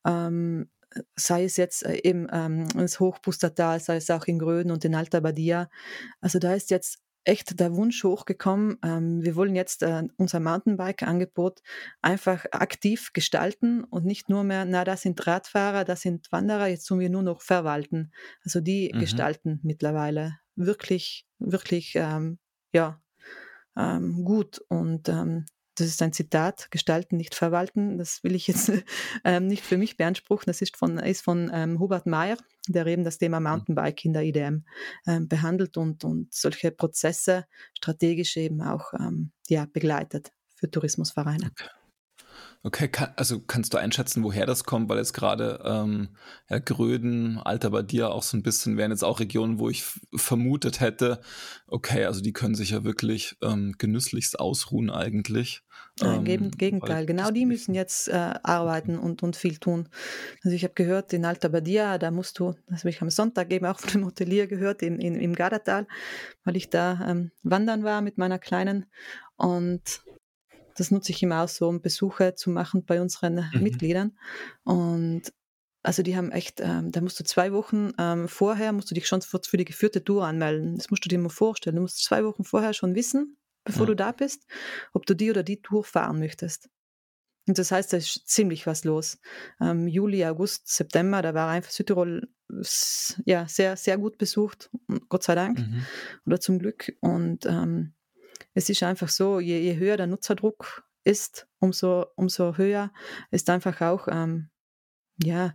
[0.07, 0.69] ähm,
[1.17, 4.95] sei es jetzt äh, eben ähm, das Hochbustertal, sei es auch in Gröden und in
[4.95, 5.69] Alta Badia.
[6.21, 11.63] Also da ist jetzt echt der Wunsch hochgekommen, ähm, wir wollen jetzt äh, unser Mountainbike-Angebot
[12.03, 16.87] einfach aktiv gestalten und nicht nur mehr, na, das sind Radfahrer, das sind Wanderer, jetzt
[16.87, 18.13] tun wir nur noch verwalten.
[18.45, 19.01] Also die mhm.
[19.01, 22.39] gestalten mittlerweile wirklich, wirklich, ähm,
[22.73, 23.01] ja,
[23.77, 24.61] ähm, gut.
[24.69, 27.99] Und ähm, das ist ein Zitat, gestalten, nicht verwalten.
[27.99, 28.71] Das will ich jetzt
[29.25, 30.45] ähm, nicht für mich beanspruchen.
[30.47, 32.37] Das ist von, ist von ähm, Hubert Meyer,
[32.69, 33.47] der eben das Thema mhm.
[33.47, 34.65] Mountainbike in der IDM
[35.07, 41.51] ähm, behandelt und, und solche Prozesse strategisch eben auch ähm, ja, begleitet für Tourismusvereine.
[41.51, 41.69] Okay.
[42.67, 46.09] Okay, kann, also kannst du einschätzen, woher das kommt, weil jetzt gerade ähm,
[46.49, 49.85] ja, Gröden, Alter bei dir auch so ein bisschen wären jetzt auch Regionen, wo ich
[50.15, 51.21] vermutet hätte,
[51.67, 55.63] okay, also die können sich ja wirklich ähm, genüsslichst ausruhen eigentlich.
[56.01, 59.91] Nein, ähm, Gegenteil, genau die müssen jetzt äh, arbeiten und, und viel tun.
[60.43, 63.53] Also ich habe gehört, in Alta Badia, da musst du, das habe ich am Sonntag
[63.53, 65.87] eben auch von dem Hotelier gehört, in, in, im Gardatal,
[66.45, 68.87] weil ich da ähm, wandern war mit meiner Kleinen
[69.37, 70.03] und
[70.75, 73.63] das nutze ich immer auch so, um Besuche zu machen bei unseren mhm.
[73.63, 74.19] Mitgliedern.
[74.65, 75.33] Und
[75.83, 79.07] also die haben echt, ähm, da musst du zwei Wochen ähm, vorher, musst du dich
[79.07, 80.77] schon für, für, die geführte Tour anmelden.
[80.77, 81.77] Das musst du dir mal vorstellen.
[81.77, 83.87] Du musst zwei Wochen vorher schon wissen, bevor ja.
[83.89, 84.47] du da bist,
[84.93, 86.71] ob du die oder die Tour fahren möchtest.
[87.47, 89.19] Und das heißt, da ist ziemlich was los.
[89.61, 92.29] Ähm, Juli, August, September, da war einfach Südtirol
[93.27, 94.71] ja, sehr, sehr gut besucht,
[95.09, 95.85] Gott sei Dank mhm.
[96.27, 96.97] oder zum Glück.
[97.01, 97.93] Und ähm,
[98.55, 102.93] es ist einfach so, je, je höher der Nutzerdruck ist, umso, umso höher
[103.31, 104.49] ist einfach auch, ähm,
[105.23, 105.55] ja,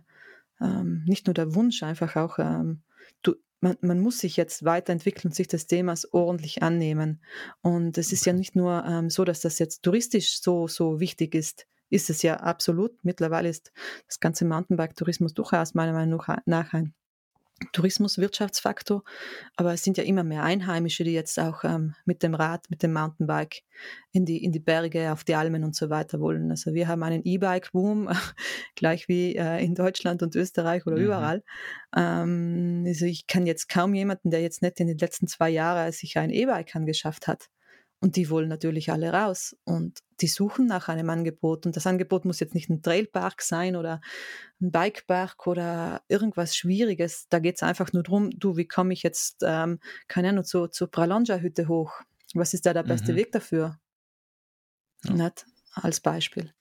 [0.60, 2.82] ähm, nicht nur der Wunsch, einfach auch, ähm,
[3.22, 7.22] du, man, man, muss sich jetzt weiterentwickeln und sich des Themas ordentlich annehmen.
[7.62, 11.34] Und es ist ja nicht nur ähm, so, dass das jetzt touristisch so, so wichtig
[11.34, 13.04] ist, ist es ja absolut.
[13.04, 13.72] Mittlerweile ist
[14.06, 16.94] das ganze Mountainbike-Tourismus durchaus meiner Meinung nach ein
[17.72, 19.02] Tourismuswirtschaftsfaktor,
[19.56, 22.82] aber es sind ja immer mehr Einheimische, die jetzt auch ähm, mit dem Rad, mit
[22.82, 23.62] dem Mountainbike
[24.12, 26.50] in die, in die Berge, auf die Almen und so weiter wollen.
[26.50, 28.08] Also wir haben einen E-Bike-Boom,
[28.76, 31.04] gleich wie äh, in Deutschland und Österreich oder mhm.
[31.04, 31.44] überall.
[31.96, 35.92] Ähm, also ich kann jetzt kaum jemanden, der jetzt nicht in den letzten zwei Jahren
[35.92, 37.48] sich ein E-Bike angeschafft hat,
[38.00, 41.66] und die wollen natürlich alle raus und die suchen nach einem Angebot.
[41.66, 44.00] Und das Angebot muss jetzt nicht ein Trailpark sein oder
[44.60, 47.26] ein Bikepark oder irgendwas Schwieriges.
[47.28, 50.70] Da geht es einfach nur darum, du, wie komme ich jetzt, ähm, keine Ahnung, zur,
[50.72, 51.92] zur Pralonga-Hütte hoch?
[52.32, 53.16] Was ist da der beste mhm.
[53.16, 53.78] Weg dafür?
[55.04, 55.12] Ja.
[55.12, 55.46] Nicht?
[55.74, 56.54] Als Beispiel.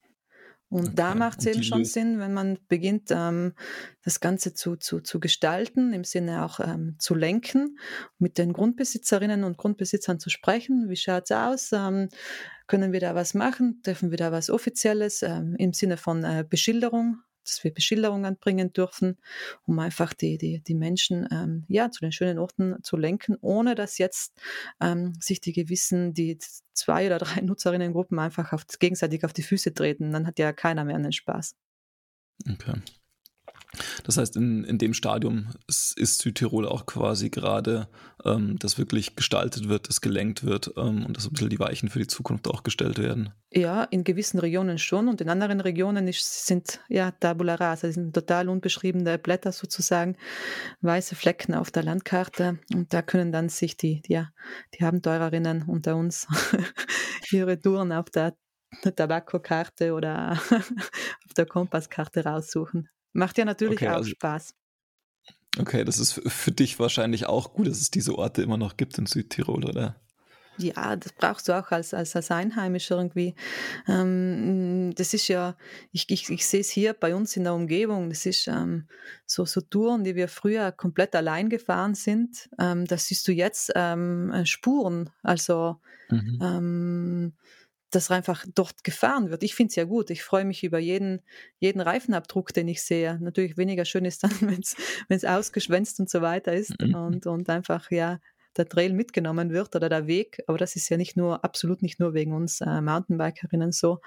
[0.69, 0.93] Und okay.
[0.95, 3.53] da macht es eben schon Sinn, wenn man beginnt, ähm,
[4.03, 7.79] das Ganze zu, zu, zu gestalten, im Sinne auch ähm, zu lenken,
[8.19, 10.87] mit den Grundbesitzerinnen und Grundbesitzern zu sprechen.
[10.87, 11.71] Wie schaut es aus?
[11.71, 12.09] Ähm,
[12.67, 13.81] können wir da was machen?
[13.83, 17.17] Dürfen wir da was Offizielles ähm, im Sinne von äh, Beschilderung
[17.49, 19.17] dass wir Beschilderung anbringen dürfen,
[19.65, 23.75] um einfach die, die, die Menschen ähm, ja, zu den schönen Orten zu lenken, ohne
[23.75, 24.33] dass jetzt
[24.79, 26.37] ähm, sich die gewissen, die
[26.73, 30.11] zwei oder drei Nutzerinnengruppen einfach auf, gegenseitig auf die Füße treten.
[30.11, 31.55] Dann hat ja keiner mehr einen Spaß.
[32.49, 32.81] Okay.
[34.03, 37.87] Das heißt, in, in dem Stadium ist, Südtirol auch quasi gerade,
[38.25, 41.89] ähm, dass wirklich gestaltet wird, dass gelenkt wird ähm, und dass ein bisschen die Weichen
[41.89, 43.31] für die Zukunft auch gestellt werden.
[43.51, 48.13] Ja, in gewissen Regionen schon und in anderen Regionen ist, sind ja Tabula rasa, sind
[48.13, 50.17] total unbeschriebene Blätter sozusagen,
[50.81, 54.29] weiße Flecken auf der Landkarte und da können dann sich die, die, ja,
[54.77, 56.27] die Abenteurerinnen unter uns
[57.31, 58.35] ihre Touren auf der
[58.95, 60.33] Tabakokarte oder
[61.25, 62.89] auf der Kompasskarte raussuchen.
[63.13, 64.53] Macht ja natürlich okay, auch also, Spaß.
[65.57, 68.97] Okay, das ist für dich wahrscheinlich auch gut, dass es diese Orte immer noch gibt
[68.97, 69.99] in Südtirol, oder?
[70.59, 73.33] Ja, das brauchst du auch als, als, als Einheimischer irgendwie.
[73.87, 75.55] Ähm, das ist ja,
[75.91, 78.87] ich, ich, ich sehe es hier bei uns in der Umgebung, das ist ähm,
[79.25, 83.71] so, so Touren, die wir früher komplett allein gefahren sind, ähm, das siehst du jetzt
[83.75, 85.09] ähm, äh, Spuren.
[85.23, 85.77] Also
[86.09, 87.33] mhm.
[87.91, 89.43] Dass einfach dort gefahren wird.
[89.43, 90.09] Ich finde es ja gut.
[90.09, 91.21] Ich freue mich über jeden,
[91.59, 93.17] jeden Reifenabdruck, den ich sehe.
[93.19, 94.61] Natürlich weniger schön ist dann, wenn
[95.09, 96.95] es ausgeschwänzt und so weiter ist mhm.
[96.95, 98.19] und, und einfach, ja,
[98.57, 100.43] der Trail mitgenommen wird oder der Weg.
[100.47, 103.99] Aber das ist ja nicht nur, absolut nicht nur wegen uns äh, Mountainbikerinnen so,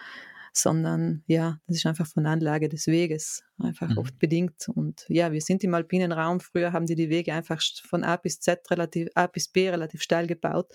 [0.52, 3.98] sondern ja, das ist einfach von der Anlage des Weges einfach mhm.
[3.98, 4.68] oft bedingt.
[4.68, 6.40] Und ja, wir sind im alpinen Raum.
[6.40, 10.02] Früher haben die die Wege einfach von A bis Z relativ, A bis B relativ
[10.02, 10.70] steil gebaut.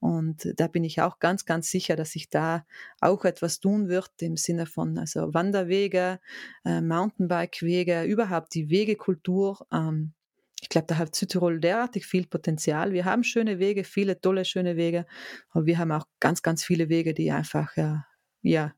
[0.00, 2.64] Und da bin ich auch ganz, ganz sicher, dass sich da
[3.00, 6.20] auch etwas tun wird im Sinne von also Wanderwege,
[6.64, 9.66] äh, Mountainbike-Wege, überhaupt die Wegekultur.
[9.70, 10.14] Ähm,
[10.60, 12.92] ich glaube, da hat Südtirol derartig viel Potenzial.
[12.92, 15.06] Wir haben schöne Wege, viele tolle, schöne Wege,
[15.50, 18.06] aber wir haben auch ganz, ganz viele Wege, die einfach ja,
[18.42, 18.72] ja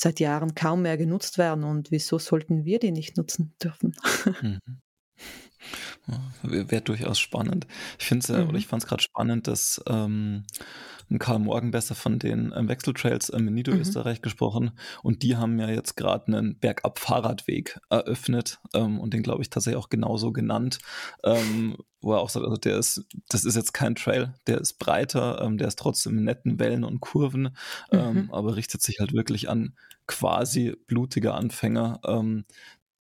[0.00, 1.64] seit Jahren kaum mehr genutzt werden.
[1.64, 3.94] Und wieso sollten wir die nicht nutzen dürfen?
[6.06, 6.70] Mhm.
[6.70, 7.66] Wäre durchaus spannend.
[7.98, 8.48] Ich finde äh, mhm.
[8.48, 10.44] oder ich fand es gerade spannend, dass ähm,
[11.18, 14.22] Karl Morgenbesser von den ähm, Wechseltrails ähm, in Niederösterreich mhm.
[14.22, 14.70] gesprochen
[15.02, 19.82] und die haben ja jetzt gerade einen Bergab-Fahrradweg eröffnet ähm, und den glaube ich tatsächlich
[19.82, 20.78] auch genauso genannt,
[21.24, 24.78] ähm, wo er auch sagt, also der ist, das ist jetzt kein Trail, der ist
[24.78, 27.56] breiter, ähm, der ist trotzdem in netten Wellen und Kurven,
[27.92, 28.30] ähm, mhm.
[28.32, 29.74] aber richtet sich halt wirklich an
[30.06, 32.44] quasi blutige Anfänger, ähm,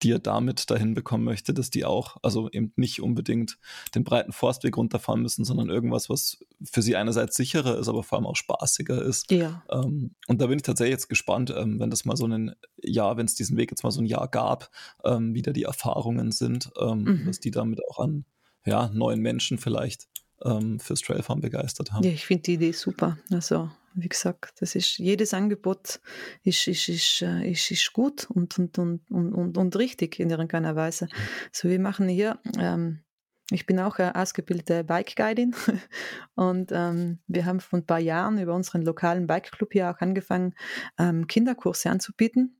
[0.01, 3.57] die er damit dahin bekommen möchte, dass die auch, also eben nicht unbedingt
[3.95, 8.17] den breiten Forstweg runterfahren müssen, sondern irgendwas, was für sie einerseits sicherer ist, aber vor
[8.17, 9.31] allem auch spaßiger ist.
[9.31, 9.63] Ja.
[9.69, 13.17] Ähm, und da bin ich tatsächlich jetzt gespannt, ähm, wenn das mal so ein Jahr,
[13.17, 14.69] wenn es diesen Weg jetzt mal so ein Jahr gab,
[15.03, 17.27] ähm, wie da die Erfahrungen sind, ähm, mhm.
[17.27, 18.25] was die damit auch an
[18.65, 20.07] ja, neuen Menschen vielleicht
[20.43, 22.03] ähm, fürs Trailfahren begeistert haben.
[22.03, 23.17] Ja, ich finde die Idee super.
[23.31, 25.99] Also wie gesagt, das ist, jedes Angebot
[26.43, 30.75] ist, ist, ist, äh, ist, ist gut und, und, und, und, und richtig in irgendeiner
[30.75, 31.07] Weise.
[31.51, 33.03] So, wir machen hier, ähm,
[33.51, 35.55] ich bin auch eine ausgebildete Bike-Guidin
[36.35, 40.53] und ähm, wir haben vor ein paar Jahren über unseren lokalen Bike-Club hier auch angefangen,
[40.97, 42.55] ähm, Kinderkurse anzubieten.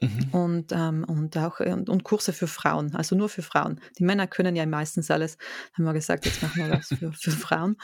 [0.00, 0.28] Mhm.
[0.32, 3.80] Und, ähm, und auch und, und, Kurse für Frauen, also nur für Frauen.
[3.98, 5.38] Die Männer können ja meistens alles.
[5.72, 7.76] Haben wir gesagt, jetzt machen wir das für, für Frauen.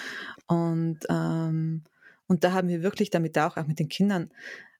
[0.46, 1.84] Und ähm,
[2.30, 4.30] und da haben wir wirklich damit auch, auch mit den Kindern,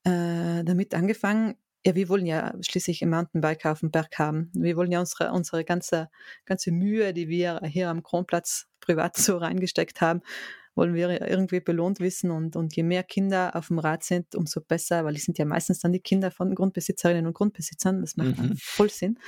[0.04, 1.56] äh, damit angefangen.
[1.84, 4.52] Ja, wir wollen ja schließlich ein Mountainbike auf dem Berg haben.
[4.54, 6.10] Wir wollen ja unsere, unsere ganze,
[6.44, 10.20] ganze Mühe, die wir hier am Kronplatz privat so reingesteckt haben,
[10.76, 12.30] wollen wir irgendwie belohnt wissen.
[12.30, 15.44] Und, und je mehr Kinder auf dem Rad sind, umso besser, weil die sind ja
[15.44, 18.00] meistens dann die Kinder von Grundbesitzerinnen und Grundbesitzern.
[18.00, 18.54] Das macht mhm.
[18.60, 19.18] voll Sinn.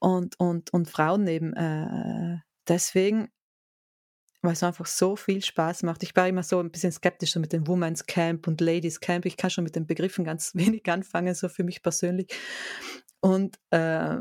[0.00, 3.28] Und, und, und Frauen eben äh, deswegen
[4.42, 6.02] weil es einfach so viel Spaß macht.
[6.02, 9.26] Ich war immer so ein bisschen skeptisch so mit dem Women's Camp und Ladies Camp.
[9.26, 12.32] Ich kann schon mit den Begriffen ganz wenig anfangen, so für mich persönlich.
[13.20, 14.16] Und äh,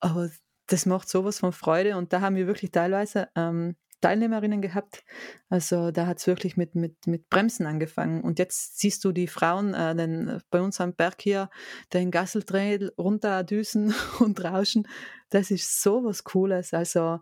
[0.00, 0.30] aber
[0.66, 5.02] das macht sowas von Freude und da haben wir wirklich teilweise ähm, Teilnehmerinnen gehabt.
[5.48, 8.20] Also da hat es wirklich mit, mit, mit Bremsen angefangen.
[8.20, 11.48] Und jetzt siehst du die Frauen äh, den, bei uns am Berg hier
[11.94, 14.86] den Gasseltrail runterdüsen und rauschen.
[15.30, 16.74] Das ist sowas Cooles.
[16.74, 17.20] Also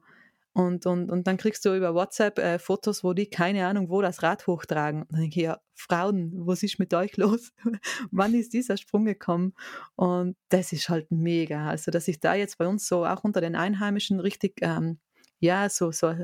[0.55, 4.03] und, und, und dann kriegst du über WhatsApp äh, Fotos, wo die keine Ahnung, wo
[4.03, 5.03] das Rad hochtragen.
[5.03, 7.53] Und dann denke ich, ja, Frauen, was ist mit euch los?
[8.11, 9.55] Wann ist dieser Sprung gekommen?
[9.97, 11.69] Und das ist halt mega.
[11.69, 14.99] Also, dass ich da jetzt bei uns so auch unter den Einheimischen richtig ähm,
[15.42, 16.14] ja, so, so,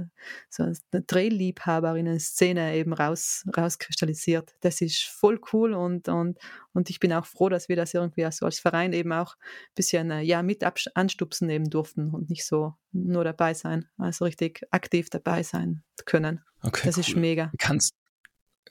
[0.49, 4.55] so eine Trail-Liebhaberinnen-Szene eben raus, rauskristallisiert.
[4.61, 6.39] Das ist voll cool und, und,
[6.73, 9.75] und ich bin auch froh, dass wir das irgendwie so als Verein eben auch ein
[9.75, 10.63] bisschen äh, ja, mit
[10.95, 16.41] anstupsen eben durften und nicht so nur dabei sein, also richtig aktiv dabei sein können.
[16.63, 17.01] Okay, das cool.
[17.01, 17.51] ist mega.
[17.59, 17.95] Kannst,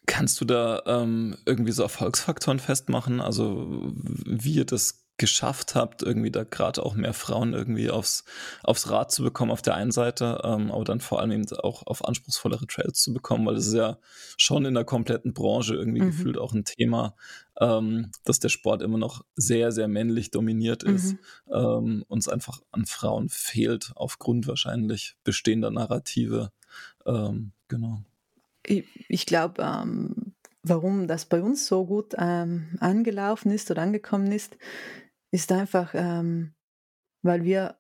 [0.06, 3.20] Kannst du da ähm, irgendwie so Erfolgsfaktoren festmachen?
[3.20, 3.92] Also
[4.26, 8.24] wie ihr das geschafft habt, irgendwie da gerade auch mehr Frauen irgendwie aufs,
[8.64, 11.86] aufs Rad zu bekommen auf der einen Seite, ähm, aber dann vor allem eben auch
[11.88, 13.98] auf anspruchsvollere Trails zu bekommen, weil es ist ja
[14.38, 16.08] schon in der kompletten Branche irgendwie mhm.
[16.08, 17.16] gefühlt auch ein Thema,
[17.60, 21.20] ähm, dass der Sport immer noch sehr, sehr männlich dominiert ist mhm.
[21.52, 26.52] ähm, und es einfach an Frauen fehlt, aufgrund wahrscheinlich bestehender Narrative.
[27.06, 28.04] Ähm, genau.
[28.64, 34.32] Ich, ich glaube, ähm, warum das bei uns so gut ähm, angelaufen ist oder angekommen
[34.32, 34.58] ist,
[35.38, 36.56] ist einfach, ähm,
[37.22, 37.80] weil wir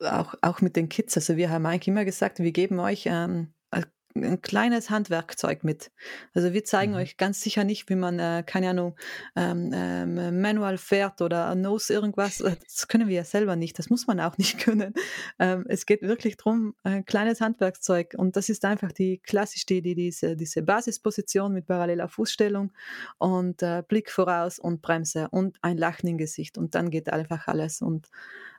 [0.00, 3.54] auch, auch mit den Kids, also wir haben eigentlich immer gesagt, wir geben euch ähm,
[4.14, 5.90] ein kleines Handwerkzeug mit.
[6.34, 6.98] Also wir zeigen mhm.
[6.98, 8.96] euch ganz sicher nicht, wie man, äh, keine Ahnung,
[9.36, 12.40] ähm, ähm, Manual fährt oder Nose irgendwas.
[12.40, 13.78] Äh, das können wir ja selber nicht.
[13.78, 14.94] Das muss man auch nicht können.
[15.38, 18.14] Ähm, es geht wirklich darum, ein kleines Handwerkzeug.
[18.16, 22.72] Und das ist einfach die klassisch die, die, diese, diese Basisposition mit paralleler Fußstellung
[23.18, 26.58] und äh, Blick voraus und Bremse und ein Lachen im Gesicht.
[26.58, 27.82] Und dann geht einfach alles.
[27.82, 28.08] Und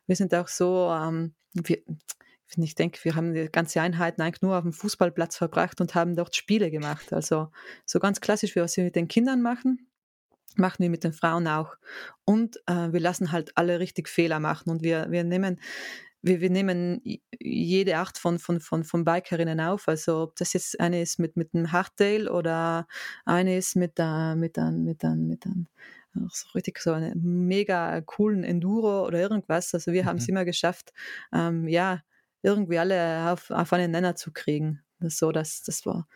[0.07, 1.77] wir sind auch so, ähm, wir,
[2.55, 6.15] ich denke, wir haben die ganze Einheiten eigentlich nur auf dem Fußballplatz verbracht und haben
[6.15, 7.11] dort Spiele gemacht.
[7.13, 7.49] Also
[7.85, 9.87] so ganz klassisch, wie was wir mit den Kindern machen,
[10.55, 11.75] machen wir mit den Frauen auch.
[12.25, 15.59] Und äh, wir lassen halt alle richtig Fehler machen und wir, wir nehmen
[16.25, 17.01] wir, wir nehmen
[17.37, 19.89] jede Art von, von, von, von Bikerinnen auf.
[19.89, 22.87] Also ob das jetzt eine ist mit, mit einem Hardtail oder
[23.25, 25.67] eine ist mit, uh, mit einem, mit einem, mit einem
[26.31, 29.73] so richtig so einen mega coolen Enduro oder irgendwas.
[29.73, 30.07] Also wir mhm.
[30.07, 30.93] haben es immer geschafft,
[31.33, 32.01] ähm, ja,
[32.43, 34.83] irgendwie alle auf, auf einen Nenner zu kriegen.
[34.99, 36.07] Das so, das, das war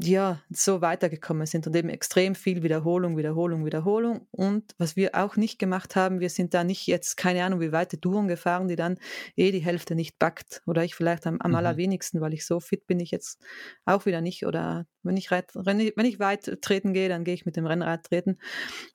[0.00, 4.28] ja, so weitergekommen sind und eben extrem viel Wiederholung, Wiederholung, Wiederholung.
[4.30, 7.72] Und was wir auch nicht gemacht haben, wir sind da nicht jetzt, keine Ahnung, wie
[7.72, 8.98] weite Touren gefahren, die dann
[9.34, 10.62] eh die Hälfte nicht backt.
[10.66, 11.56] Oder ich vielleicht am, am mhm.
[11.56, 13.40] allerwenigsten, weil ich so fit bin ich jetzt
[13.86, 14.46] auch wieder nicht.
[14.46, 18.04] Oder wenn ich, reit, wenn ich weit treten gehe, dann gehe ich mit dem Rennrad
[18.04, 18.38] treten.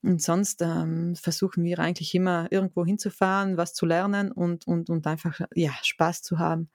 [0.03, 5.05] Und sonst ähm, versuchen wir eigentlich immer irgendwo hinzufahren, was zu lernen und, und, und
[5.05, 6.69] einfach ja, Spaß zu haben.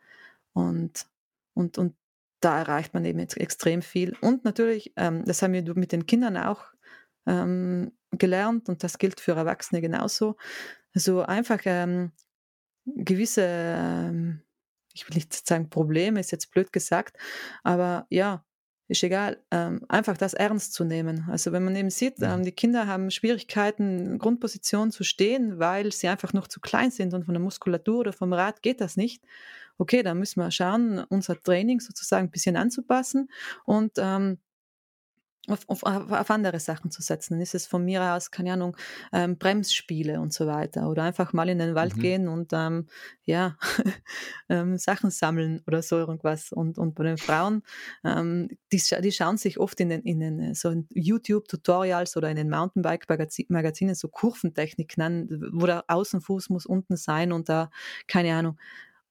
[0.53, 1.07] Und,
[1.55, 1.95] und, und
[2.41, 4.17] da erreicht man eben extrem viel.
[4.21, 6.65] Und natürlich, ähm, das haben wir mit den Kindern auch
[7.27, 10.37] ähm, gelernt und das gilt für Erwachsene genauso.
[10.95, 12.13] Also einfach ähm,
[12.85, 14.43] gewisse, ähm,
[14.95, 17.17] ich will nicht sagen Probleme, ist jetzt blöd gesagt,
[17.63, 18.45] aber ja,
[18.89, 21.27] ist egal, ähm, einfach das ernst zu nehmen.
[21.29, 25.93] Also wenn man eben sieht, ähm, die Kinder haben Schwierigkeiten, in Grundposition zu stehen, weil
[25.93, 28.97] sie einfach noch zu klein sind und von der Muskulatur oder vom Rad geht das
[28.97, 29.23] nicht.
[29.79, 33.31] Okay, dann müssen wir schauen, unser Training sozusagen ein bisschen anzupassen
[33.65, 34.39] und ähm,
[35.49, 37.35] auf, auf, auf, andere Sachen zu setzen.
[37.35, 38.77] Dann ist es von mir aus, keine Ahnung,
[39.13, 40.89] ähm, Bremsspiele und so weiter.
[40.89, 42.01] Oder einfach mal in den Wald mhm.
[42.01, 42.87] gehen und ähm,
[43.25, 43.57] ja,
[44.49, 46.53] ähm, Sachen sammeln oder so irgendwas.
[46.53, 47.63] Und, und bei den Frauen,
[48.05, 52.37] ähm, die, die schauen sich oft in den, in den äh, so YouTube-Tutorials oder in
[52.37, 57.71] den Mountainbike-Magazinen so Kurventechniken an, wo der Außenfuß muss unten sein und da,
[58.07, 58.59] keine Ahnung.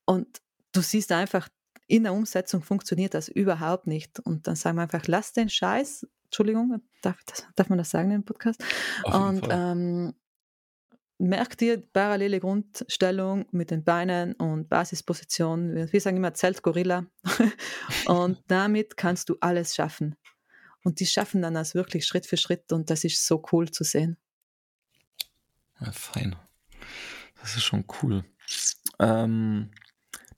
[0.06, 1.50] Und du siehst einfach,
[1.88, 4.20] in der Umsetzung funktioniert das überhaupt nicht.
[4.20, 8.12] Und dann sagen wir einfach, lass den Scheiß, Entschuldigung, darf, das, darf man das sagen
[8.12, 8.62] im Podcast?
[9.06, 10.14] Und ähm,
[11.18, 15.90] merk dir parallele Grundstellung mit den Beinen und Basisposition.
[15.92, 17.06] Wir sagen immer Zeltgorilla.
[18.06, 20.16] und damit kannst du alles schaffen.
[20.84, 23.84] Und die schaffen dann das wirklich Schritt für Schritt und das ist so cool zu
[23.84, 24.18] sehen.
[25.80, 26.36] Ja, fein.
[27.42, 28.24] Das ist schon cool.
[29.00, 29.72] Ähm,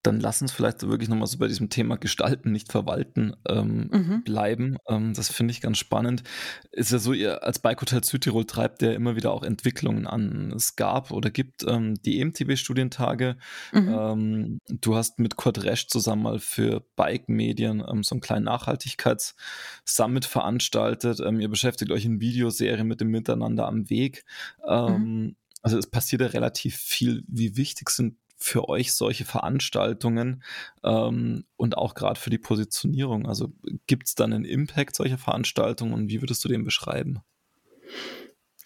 [0.02, 4.24] dann lass uns vielleicht wirklich nochmal so bei diesem Thema Gestalten, nicht verwalten ähm, mhm.
[4.24, 4.78] bleiben.
[4.88, 6.24] Ähm, das finde ich ganz spannend.
[6.72, 10.54] Ist ja so, ihr als Bike Hotel Südtirol treibt ja immer wieder auch Entwicklungen an.
[10.56, 13.36] Es gab oder gibt ähm, die EMTB-Studientage.
[13.74, 13.90] Mhm.
[13.90, 20.24] Ähm, du hast mit Kurt Resch zusammen mal für Bike-Medien ähm, so einen kleinen Nachhaltigkeits-Summit
[20.24, 21.20] veranstaltet.
[21.20, 24.24] Ähm, ihr beschäftigt euch in Videoserien mit dem Miteinander am Weg.
[24.66, 25.36] Mhm.
[25.62, 27.24] Also es passiert ja relativ viel.
[27.28, 30.44] Wie wichtig sind für euch solche Veranstaltungen
[30.84, 33.28] ähm, und auch gerade für die Positionierung?
[33.28, 33.52] Also
[33.88, 37.20] gibt es dann einen Impact solcher Veranstaltungen und wie würdest du den beschreiben?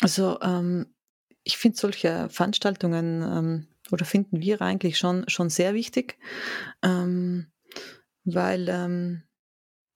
[0.01, 0.93] Also ähm,
[1.43, 6.17] ich finde solche Veranstaltungen ähm, oder finden wir eigentlich schon, schon sehr wichtig,
[6.81, 7.47] ähm,
[8.23, 9.23] weil ähm,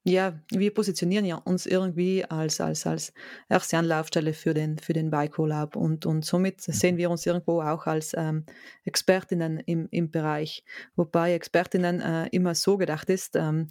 [0.08, 3.14] ja, wir positionieren ja uns irgendwie als, als, als
[3.50, 6.72] erste Anlaufstelle für den, für den Bike Lab und, und somit mhm.
[6.72, 8.46] sehen wir uns irgendwo auch als ähm,
[8.86, 10.64] Expertinnen im, im Bereich,
[10.96, 13.68] wobei Expertinnen äh, immer so gedacht ist, ähm,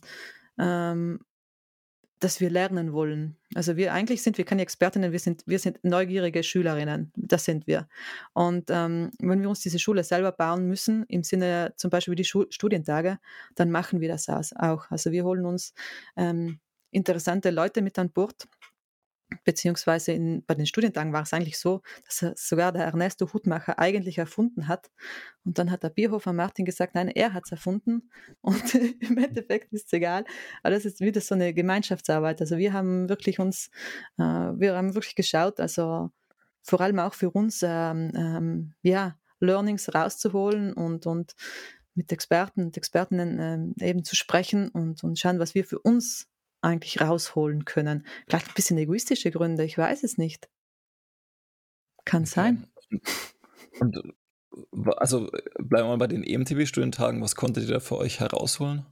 [0.58, 1.20] ähm,
[2.20, 3.36] dass wir lernen wollen.
[3.54, 7.12] Also wir eigentlich sind wir keine Expertinnen, wir sind, wir sind neugierige Schülerinnen.
[7.16, 7.88] Das sind wir.
[8.32, 12.16] Und ähm, wenn wir uns diese Schule selber bauen müssen, im Sinne zum Beispiel wie
[12.16, 13.18] die Schu Studientage,
[13.54, 14.90] dann machen wir das auch.
[14.90, 15.74] Also wir holen uns
[16.16, 16.58] ähm,
[16.90, 18.48] interessante Leute mit an Bord
[19.44, 24.18] beziehungsweise in, bei den Studientagen war es eigentlich so, dass sogar der Ernesto Hutmacher eigentlich
[24.18, 24.90] erfunden hat.
[25.44, 28.10] Und dann hat der Bierhofer Martin gesagt, nein, er hat es erfunden.
[28.40, 30.24] Und im Endeffekt ist es egal.
[30.62, 32.40] Aber das ist wieder so eine Gemeinschaftsarbeit.
[32.40, 33.70] Also wir haben wirklich uns,
[34.18, 36.10] äh, wir haben wirklich geschaut, also
[36.62, 41.34] vor allem auch für uns, ähm, ähm, ja, Learnings rauszuholen und, und
[41.94, 46.28] mit Experten und Expertinnen ähm, eben zu sprechen und, und schauen, was wir für uns
[46.66, 48.06] eigentlich rausholen können.
[48.28, 50.48] Vielleicht ein bisschen egoistische Gründe, ich weiß es nicht.
[52.04, 52.30] Kann okay.
[52.30, 52.66] sein.
[53.80, 54.00] Und
[54.96, 57.22] also bleiben wir mal bei den EMTB-Studientagen.
[57.22, 58.86] Was konntet ihr da für euch herausholen?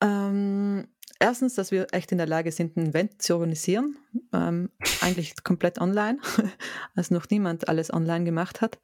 [0.00, 0.88] Ähm,
[1.18, 3.96] erstens, dass wir echt in der Lage sind, ein Event zu organisieren.
[4.32, 6.18] Ähm, eigentlich komplett online,
[6.94, 8.80] als noch niemand alles online gemacht hat.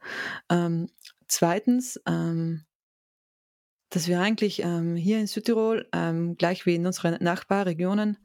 [0.51, 0.89] Ähm,
[1.27, 2.65] zweitens, ähm,
[3.91, 8.19] dass wir eigentlich ähm, hier in Südtirol, ähm, gleich wie in unseren Nachbarregionen,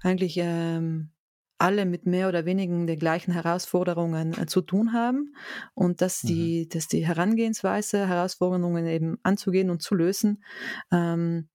[0.00, 1.10] eigentlich ähm,
[1.58, 5.34] alle mit mehr oder weniger den gleichen Herausforderungen äh, zu tun haben
[5.74, 6.68] und dass die, mhm.
[6.70, 10.42] dass die Herangehensweise, Herausforderungen eben anzugehen und zu lösen,
[10.90, 11.48] ähm,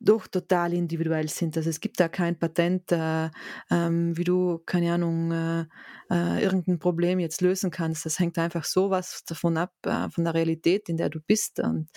[0.00, 1.56] doch total individuell sind.
[1.56, 3.30] Also es gibt da kein Patent, äh,
[3.70, 5.64] ähm, wie du, keine Ahnung, äh,
[6.10, 8.04] äh, irgendein Problem jetzt lösen kannst.
[8.04, 11.60] Das hängt einfach so was davon ab, äh, von der Realität, in der du bist.
[11.60, 11.88] Und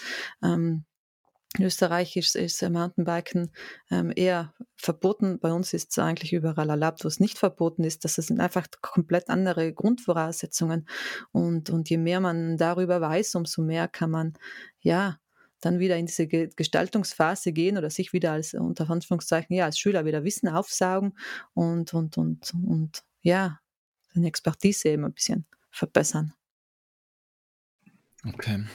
[0.43, 0.85] ähm,
[1.57, 3.51] in Österreich ist, ist Mountainbiken
[3.89, 5.39] ähm, eher verboten.
[5.39, 8.05] Bei uns ist es eigentlich überall erlaubt, wo es nicht verboten ist.
[8.05, 10.87] Das sind einfach komplett andere Grundvoraussetzungen.
[11.31, 14.33] Und, und je mehr man darüber weiß, umso mehr kann man
[14.79, 15.19] ja
[15.61, 20.05] dann wieder in diese Gestaltungsphase gehen oder sich wieder als unter Anführungszeichen ja als Schüler
[20.05, 21.17] wieder Wissen aufsaugen
[21.53, 23.59] und und und und ja
[24.13, 26.33] seine Expertise eben ein bisschen verbessern.
[28.25, 28.65] Okay.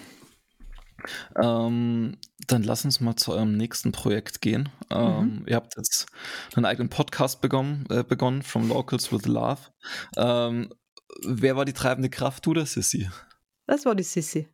[1.37, 2.17] Ähm,
[2.47, 4.71] dann lass uns mal zu eurem nächsten Projekt gehen.
[4.91, 5.45] Ähm, mhm.
[5.47, 6.07] Ihr habt jetzt
[6.55, 9.61] einen eigenen Podcast begonnen, äh, begonnen From Locals with Love.
[10.17, 10.73] Ähm,
[11.27, 13.11] wer war die treibende Kraft, du oder Sissy?
[13.67, 14.49] Das war die Sissy.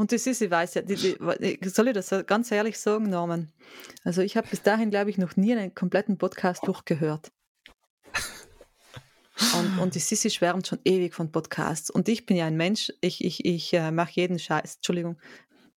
[0.00, 3.52] Und die Sissi weiß ja, die, die, soll ich das ganz ehrlich sagen, Norman?
[4.02, 7.30] Also ich habe bis dahin, glaube ich, noch nie einen kompletten Podcast durchgehört.
[9.58, 11.90] Und, und die Sissi schwärmt schon ewig von Podcasts.
[11.90, 15.18] Und ich bin ja ein Mensch, ich, ich, ich äh, mache jeden Scheiß, Entschuldigung,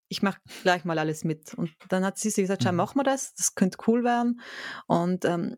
[0.07, 1.53] ich mache gleich mal alles mit.
[1.55, 2.77] Und dann hat Sissi gesagt, schau, mhm.
[2.77, 4.39] machen wir das, das könnte cool werden.
[4.87, 5.57] Und ähm,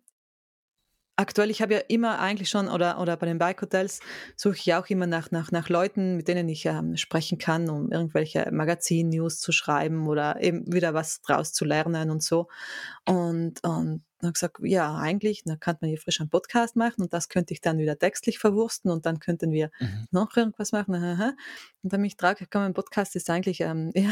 [1.16, 3.99] aktuell, ich habe ja immer eigentlich schon, oder, oder bei den Bike-Hotels
[4.36, 7.91] suche ich auch immer nach, nach, nach Leuten, mit denen ich ähm, sprechen kann, um
[7.91, 12.47] irgendwelche Magazin-News zu schreiben oder eben wieder was draus zu lernen und so.
[13.05, 17.13] Und, und dann gesagt, ja, eigentlich, dann könnte man hier frisch einen Podcast machen und
[17.13, 20.07] das könnte ich dann wieder textlich verwursten und dann könnten wir mhm.
[20.11, 20.95] noch irgendwas machen.
[20.95, 24.11] Und dann mich trage, komm, ein Podcast ist eigentlich ähm, ja,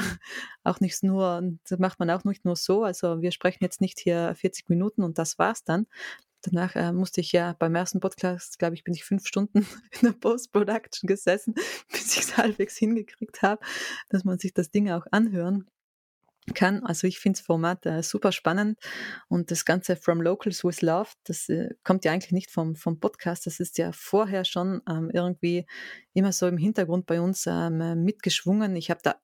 [0.64, 2.84] auch nicht nur, das macht man auch nicht nur so.
[2.84, 5.88] Also wir sprechen jetzt nicht hier 40 Minuten und das war's dann,
[6.44, 9.60] Danach äh, musste ich ja beim ersten Podcast, glaube ich, bin ich fünf Stunden
[9.92, 11.56] in der Post-Production gesessen,
[11.92, 13.66] bis ich es halbwegs hingekriegt habe,
[14.10, 15.68] dass man sich das Ding auch anhören
[16.54, 16.84] kann.
[16.84, 18.78] Also ich finde das Format äh, super spannend
[19.30, 23.00] und das Ganze From Locals with Love, das äh, kommt ja eigentlich nicht vom, vom
[23.00, 25.66] Podcast, das ist ja vorher schon ähm, irgendwie
[26.14, 28.76] immer so im Hintergrund bei uns ähm, mitgeschwungen.
[28.76, 29.16] Ich habe da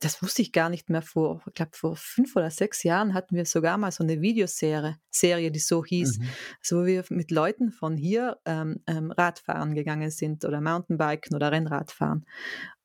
[0.00, 3.36] das wusste ich gar nicht mehr vor, ich glaube vor fünf oder sechs Jahren hatten
[3.36, 6.28] wir sogar mal so eine Videoserie, Serie, die so hieß, mhm.
[6.60, 11.52] also wo wir mit Leuten von hier ähm, ähm, Radfahren gegangen sind oder Mountainbiken oder
[11.52, 12.24] Rennradfahren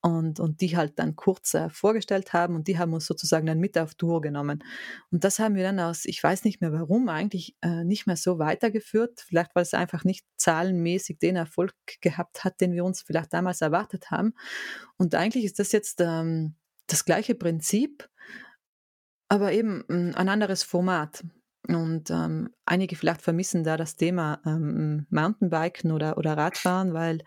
[0.02, 3.60] und, und die halt dann kurz äh, vorgestellt haben und die haben uns sozusagen dann
[3.60, 4.64] mit auf Tour genommen.
[5.10, 8.18] Und das haben wir dann aus, ich weiß nicht mehr warum, eigentlich äh, nicht mehr
[8.18, 13.02] so weitergeführt, vielleicht weil es einfach nicht zahlenmäßig den Erfolg gehabt hat, den wir uns
[13.02, 14.34] vielleicht damals erwartet haben.
[14.98, 16.02] Und eigentlich ist das jetzt...
[16.02, 16.56] Ähm,
[16.88, 18.10] das gleiche Prinzip,
[19.28, 21.24] aber eben hm, ein anderes Format.
[21.68, 27.24] Und ähm, einige vielleicht vermissen da das Thema ähm, Mountainbiken oder, oder Radfahren, weil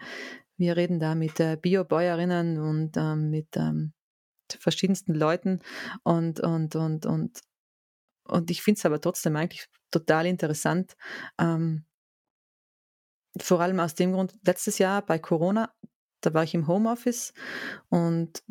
[0.56, 3.94] wir reden da mit äh, Biobäuerinnen und ähm, mit ähm,
[4.48, 5.60] verschiedensten Leuten
[6.04, 7.40] und, und, und, und,
[8.24, 10.96] und ich finde es aber trotzdem eigentlich total interessant.
[11.38, 11.84] Ähm,
[13.40, 15.72] vor allem aus dem Grund, letztes Jahr bei Corona,
[16.20, 17.32] da war ich im Homeoffice
[17.88, 18.42] und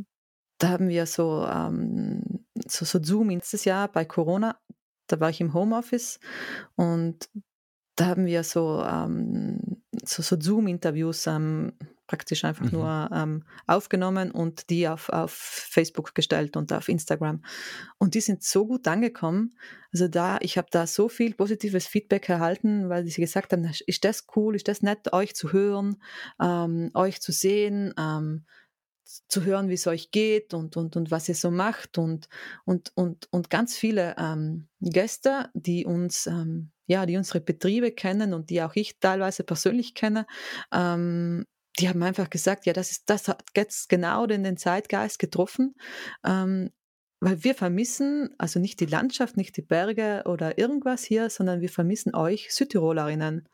[0.57, 4.59] da haben wir so, ähm, so, so Zoom letztes Jahr bei Corona,
[5.07, 6.19] da war ich im Homeoffice
[6.75, 7.29] und
[7.95, 11.73] da haben wir so, ähm, so, so Zoom-Interviews ähm,
[12.05, 12.71] praktisch einfach mhm.
[12.71, 17.43] nur ähm, aufgenommen und die auf, auf Facebook gestellt und auf Instagram.
[17.97, 19.57] Und die sind so gut angekommen.
[19.91, 24.05] Also da, ich habe da so viel positives Feedback erhalten, weil sie gesagt haben, ist
[24.05, 26.01] das cool, ist das nett, euch zu hören,
[26.41, 27.93] ähm, euch zu sehen.
[27.97, 28.45] Ähm,
[29.27, 32.27] zu hören, wie es euch geht und, und, und was ihr so macht und,
[32.65, 38.33] und, und, und ganz viele ähm, Gäste, die uns ähm, ja, die unsere Betriebe kennen
[38.33, 40.25] und die auch ich teilweise persönlich kenne,
[40.73, 41.45] ähm,
[41.79, 45.75] die haben einfach gesagt, ja, das ist, das hat jetzt genau den, den Zeitgeist getroffen.
[46.25, 46.71] Ähm,
[47.19, 51.69] weil wir vermissen also nicht die Landschaft, nicht die Berge oder irgendwas hier, sondern wir
[51.69, 53.47] vermissen euch Südtirolerinnen.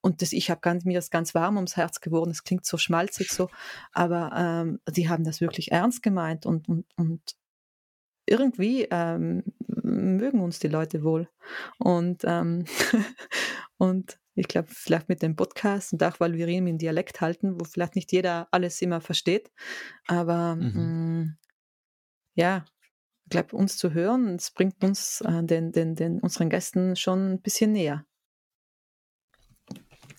[0.00, 2.30] Und das, ich habe ganz, mir das ganz warm ums Herz geworden.
[2.30, 3.50] Es klingt so schmalzig so,
[3.92, 7.20] aber ähm, die haben das wirklich ernst gemeint und, und, und
[8.26, 11.28] irgendwie ähm, mögen uns die Leute wohl.
[11.78, 12.64] Und, ähm,
[13.76, 17.60] und ich glaube, vielleicht mit dem Podcast und auch, weil wir ihn im Dialekt halten,
[17.60, 19.50] wo vielleicht nicht jeder alles immer versteht.
[20.06, 20.62] Aber mhm.
[20.62, 21.38] mh, mm,
[22.34, 22.64] ja,
[23.24, 27.32] ich glaube, uns zu hören, es bringt uns äh, den, den, den, unseren Gästen schon
[27.32, 28.04] ein bisschen näher.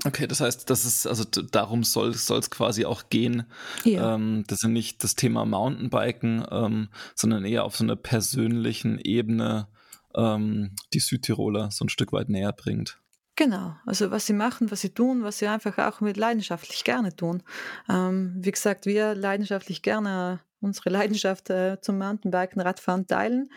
[0.04, 3.44] Okay, das heißt, das ist, also darum soll es quasi auch gehen.
[3.84, 4.16] Ja.
[4.16, 9.68] Ähm, dass er nicht das Thema Mountainbiken, ähm, sondern eher auf so einer persönlichen Ebene
[10.16, 13.00] ähm, die Südtiroler so ein Stück weit näher bringt.
[13.36, 17.16] Genau, also was sie machen, was sie tun, was sie einfach auch mit leidenschaftlich gerne
[17.16, 17.44] tun.
[17.90, 23.50] Ähm, wie gesagt, wir leidenschaftlich gerne unsere Leidenschaft äh, zum Mountainbiken, Radfahren teilen.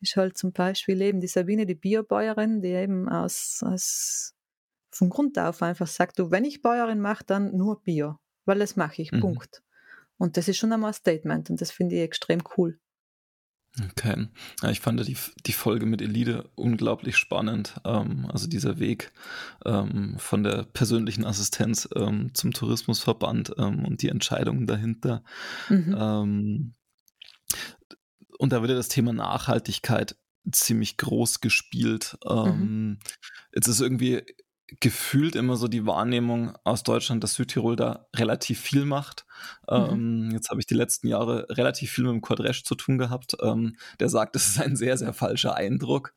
[0.00, 4.33] Ich halt zum Beispiel eben die Sabine, die Biobäuerin, die eben aus, aus
[4.94, 8.76] von Grund auf einfach sagt, du, wenn ich Bäuerin mache, dann nur Bio, weil das
[8.76, 9.20] mache ich, mhm.
[9.20, 9.62] Punkt.
[10.16, 12.78] Und das ist schon einmal ein Statement und das finde ich extrem cool.
[13.90, 14.28] Okay.
[14.62, 15.16] Ja, ich fand die,
[15.46, 17.74] die Folge mit Elide unglaublich spannend.
[17.84, 19.12] Ähm, also dieser Weg
[19.64, 25.24] ähm, von der persönlichen Assistenz ähm, zum Tourismusverband ähm, und die Entscheidungen dahinter.
[25.68, 25.96] Mhm.
[25.98, 26.74] Ähm,
[28.38, 30.16] und da wird ja das Thema Nachhaltigkeit
[30.52, 32.16] ziemlich groß gespielt.
[32.24, 32.30] Mhm.
[32.30, 32.98] Ähm,
[33.54, 34.22] jetzt ist irgendwie
[34.80, 39.26] gefühlt immer so die Wahrnehmung aus Deutschland, dass Südtirol da relativ viel macht.
[39.70, 39.76] Mhm.
[39.76, 42.96] Ähm, jetzt habe ich die letzten Jahre relativ viel mit dem Kurt Resch zu tun
[42.96, 43.36] gehabt.
[43.42, 46.14] Ähm, der sagt, es ist ein sehr, sehr falscher Eindruck.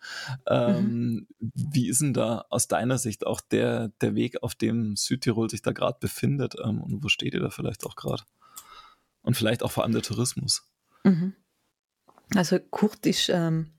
[0.47, 1.27] Ähm, mhm.
[1.39, 5.61] Wie ist denn da aus deiner Sicht auch der, der Weg, auf dem Südtirol sich
[5.61, 6.55] da gerade befindet?
[6.63, 8.23] Ähm, und wo steht ihr da vielleicht auch gerade?
[9.23, 10.65] Und vielleicht auch vor allem der Tourismus.
[11.03, 11.33] Mhm.
[12.33, 13.73] Also Kurt ist, ähm,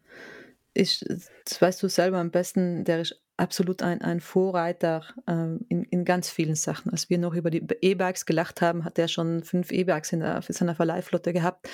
[0.75, 1.07] ist,
[1.45, 6.05] das weißt du selber am besten, der ist absolut ein, ein Vorreiter ähm, in, in
[6.05, 6.91] ganz vielen Sachen.
[6.91, 10.43] Als wir noch über die E-Bikes gelacht haben, hat er schon fünf E-Bikes in, in
[10.49, 11.69] seiner Verleihflotte gehabt.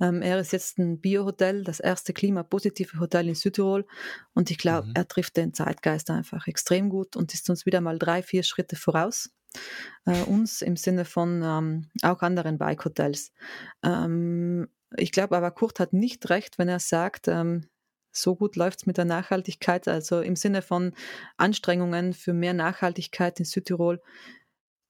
[0.00, 3.86] Ähm, er ist jetzt ein Bio-Hotel, das erste klimapositive Hotel in Südtirol.
[4.34, 4.94] Und ich glaube, mhm.
[4.94, 8.76] er trifft den Zeitgeist einfach extrem gut und ist uns wieder mal drei, vier Schritte
[8.76, 9.30] voraus.
[10.04, 13.32] Äh, uns im Sinne von ähm, auch anderen Bike-Hotels.
[13.82, 17.68] Ähm, ich glaube aber, Kurt hat nicht recht, wenn er sagt, ähm,
[18.16, 20.92] so gut läuft es mit der Nachhaltigkeit, also im Sinne von
[21.36, 24.00] Anstrengungen für mehr Nachhaltigkeit in Südtirol.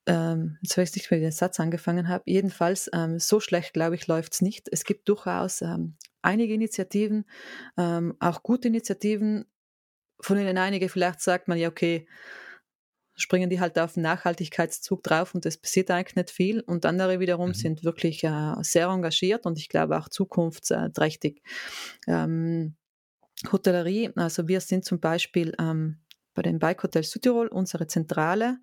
[0.07, 2.23] Ähm, jetzt weiß ich nicht, wie ich den Satz angefangen habe.
[2.27, 4.69] Jedenfalls, ähm, so schlecht, glaube ich, läuft es nicht.
[4.71, 7.25] Es gibt durchaus ähm, einige Initiativen,
[7.77, 9.47] ähm, auch gute Initiativen,
[10.21, 12.07] von denen einige vielleicht sagt man, ja, okay,
[13.17, 16.61] springen die halt auf den Nachhaltigkeitszug drauf und das passiert eigentlich nicht viel.
[16.61, 17.55] Und andere wiederum mhm.
[17.55, 21.43] sind wirklich äh, sehr engagiert und ich glaube auch zukunftsträchtig.
[22.07, 22.77] Ähm,
[23.51, 25.99] Hotellerie, also wir sind zum Beispiel ähm,
[26.35, 28.59] bei den Bike Hotel Südtirol, unsere Zentrale.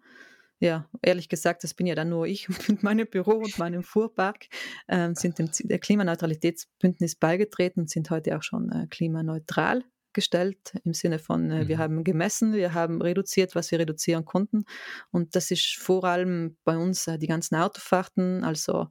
[0.59, 4.45] Ja, ehrlich gesagt, das bin ja dann nur ich mit meinem Büro und meinem Fuhrpark,
[4.87, 11.19] ähm, sind dem Klimaneutralitätsbündnis beigetreten und sind heute auch schon äh, klimaneutral gestellt im Sinne
[11.19, 11.67] von, äh, mhm.
[11.67, 14.65] wir haben gemessen, wir haben reduziert, was wir reduzieren konnten.
[15.11, 18.87] Und das ist vor allem bei uns äh, die ganzen Autofahrten, also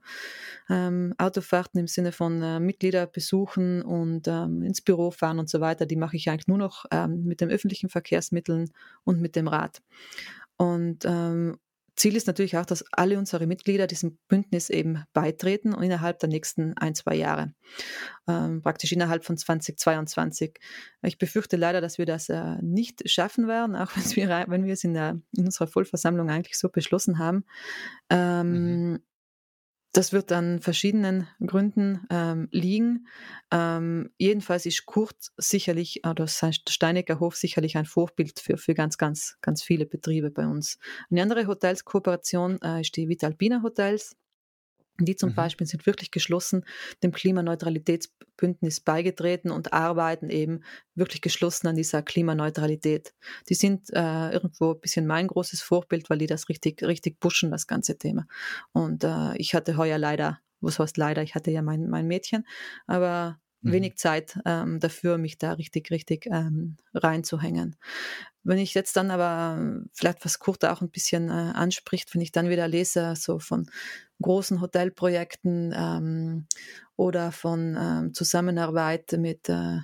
[0.69, 5.61] ähm, Autofahrten im Sinne von äh, Mitglieder besuchen und ähm, ins Büro fahren und so
[5.61, 8.71] weiter, die mache ich eigentlich nur noch ähm, mit den öffentlichen Verkehrsmitteln
[9.05, 9.81] und mit dem Rad.
[10.57, 11.59] Und ähm,
[11.95, 16.29] Ziel ist natürlich auch, dass alle unsere Mitglieder diesem Bündnis eben beitreten und innerhalb der
[16.29, 17.55] nächsten ein, zwei Jahre,
[18.27, 20.59] ähm, praktisch innerhalb von 2022.
[21.03, 24.73] Ich befürchte leider, dass wir das äh, nicht schaffen werden, auch wenn wir, wenn wir
[24.73, 27.45] es in, der, in unserer Vollversammlung eigentlich so beschlossen haben.
[28.09, 29.03] Ähm, mhm.
[29.95, 33.09] Das wird an verschiedenen Gründen ähm, liegen.
[33.51, 38.97] Ähm, jedenfalls ist Kurt sicherlich, oder sein Steinecker Hof sicherlich ein Vorbild für, für ganz,
[38.97, 40.79] ganz, ganz viele Betriebe bei uns.
[41.11, 44.17] Eine andere Hotelskooperation äh, ist die Vitalpina Hotels.
[45.05, 45.35] Die zum mhm.
[45.35, 46.65] Beispiel sind wirklich geschlossen
[47.03, 50.63] dem Klimaneutralitätsbündnis beigetreten und arbeiten eben
[50.95, 53.15] wirklich geschlossen an dieser Klimaneutralität.
[53.49, 57.51] Die sind äh, irgendwo ein bisschen mein großes Vorbild, weil die das richtig, richtig pushen,
[57.51, 58.27] das ganze Thema.
[58.73, 62.47] Und äh, ich hatte heuer leider, was heißt leider, ich hatte ja mein, mein Mädchen,
[62.87, 63.73] aber mhm.
[63.73, 67.77] wenig Zeit ähm, dafür, mich da richtig, richtig ähm, reinzuhängen.
[68.45, 72.33] Wenn ich jetzt dann aber vielleicht was Kurt auch ein bisschen äh, anspricht, wenn ich
[72.33, 73.71] dann wieder lese, so von
[74.23, 76.47] großen Hotelprojekten ähm,
[76.97, 79.79] oder von ähm, Zusammenarbeit mit äh,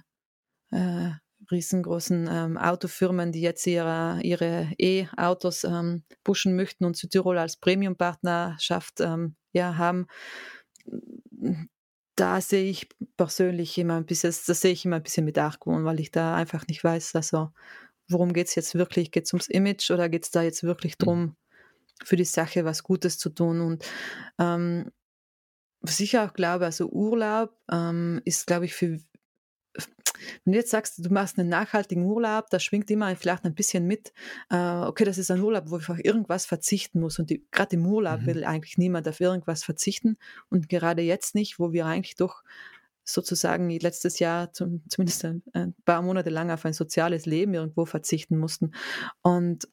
[0.71, 1.11] äh,
[1.51, 9.01] riesengroßen ähm, Autofirmen, die jetzt ihre, ihre E-Autos ähm, pushen möchten und Südtirol als Premium-Partnerschaft
[9.01, 10.07] ähm, ja, haben.
[12.17, 15.85] Da sehe ich persönlich immer ein bisschen, das sehe ich immer ein bisschen mit Argwohn,
[15.85, 17.51] weil ich da einfach nicht weiß, also
[18.09, 19.11] worum geht es jetzt wirklich?
[19.11, 21.37] Geht es ums Image oder geht es da jetzt wirklich mhm.
[22.05, 23.61] Für die Sache was Gutes zu tun?
[23.61, 23.85] Und
[24.39, 24.91] ähm,
[25.81, 28.99] was ich auch glaube, also Urlaub ähm, ist, glaube ich, für
[30.45, 33.87] wenn du jetzt sagst, du machst einen nachhaltigen Urlaub, da schwingt immer vielleicht ein bisschen
[33.87, 34.13] mit,
[34.51, 37.19] äh, okay, das ist ein Urlaub, wo ich auf irgendwas verzichten muss.
[37.19, 38.27] Und gerade im Urlaub mhm.
[38.27, 40.17] will eigentlich niemand auf irgendwas verzichten.
[40.51, 42.43] Und gerade jetzt nicht, wo wir eigentlich doch
[43.05, 47.87] sozusagen letztes Jahr zum, zumindest ein, ein, paar Monate lang auf ein soziales Leben irgendwo
[47.87, 48.73] verzichten mussten.
[49.23, 49.69] Und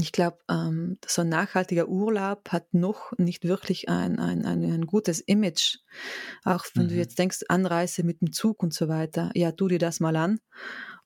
[0.00, 4.86] ich glaube, ähm, so ein nachhaltiger Urlaub hat noch nicht wirklich ein, ein, ein, ein
[4.86, 5.78] gutes Image.
[6.44, 6.88] Auch wenn mhm.
[6.88, 9.30] du jetzt denkst, Anreise mit dem Zug und so weiter.
[9.34, 10.40] Ja, tu dir das mal an.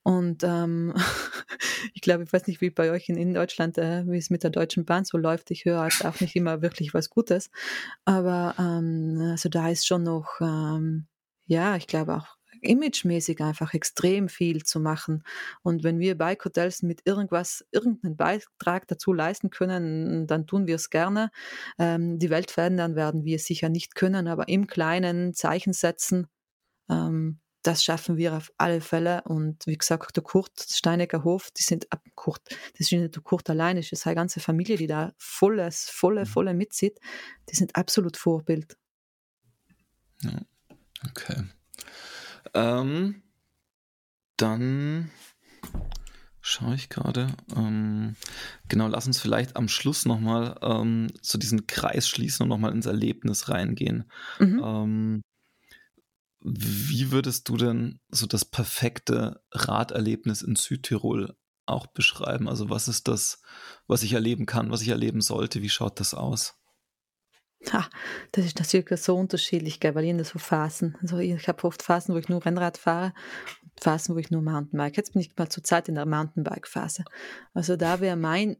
[0.01, 0.95] Und ähm,
[1.93, 4.43] ich glaube, ich weiß nicht, wie bei euch in, in Deutschland, äh, wie es mit
[4.43, 5.51] der Deutschen Bahn so läuft.
[5.51, 7.51] Ich höre halt auch nicht immer wirklich was Gutes.
[8.05, 11.07] Aber ähm, also da ist schon noch, ähm,
[11.45, 15.23] ja, ich glaube auch imagemäßig einfach extrem viel zu machen.
[15.61, 20.75] Und wenn wir Bike Hotels mit irgendwas, irgendeinen Beitrag dazu leisten können, dann tun wir
[20.75, 21.31] es gerne.
[21.77, 26.27] Ähm, die Welt verändern werden wir sicher nicht können, aber im kleinen Zeichen setzen,
[26.89, 29.21] ähm, das schaffen wir auf alle Fälle.
[29.23, 33.23] Und wie gesagt, der Kurt Steinecker Hof, die sind ab Kurt, das ist nicht der
[33.23, 36.25] Kurt allein, es ist eine ganze Familie, die da volles, volle, mhm.
[36.25, 36.99] volle mitzieht.
[37.49, 38.77] Die sind absolut Vorbild.
[41.09, 41.43] Okay.
[42.53, 43.21] Ähm,
[44.37, 45.11] dann
[46.41, 47.35] schaue ich gerade.
[47.55, 48.15] Ähm,
[48.67, 52.85] genau, lass uns vielleicht am Schluss nochmal ähm, zu diesen Kreis schließen und nochmal ins
[52.85, 54.09] Erlebnis reingehen.
[54.39, 54.61] Mhm.
[54.63, 55.21] Ähm,
[56.41, 61.35] wie würdest du denn so das perfekte Raderlebnis in Südtirol
[61.65, 62.47] auch beschreiben?
[62.47, 63.41] Also was ist das,
[63.87, 65.61] was ich erleben kann, was ich erleben sollte?
[65.61, 66.55] Wie schaut das aus?
[67.71, 67.89] Ha,
[68.31, 71.83] das ist natürlich so unterschiedlich, gell, weil ich in so Phasen, also ich habe oft
[71.83, 73.13] Phasen, wo ich nur Rennrad fahre
[73.61, 74.95] und Phasen, wo ich nur Mountainbike.
[74.95, 77.03] Jetzt bin ich mal zur Zeit in der Mountainbike-Phase.
[77.53, 78.57] Also da wäre mein,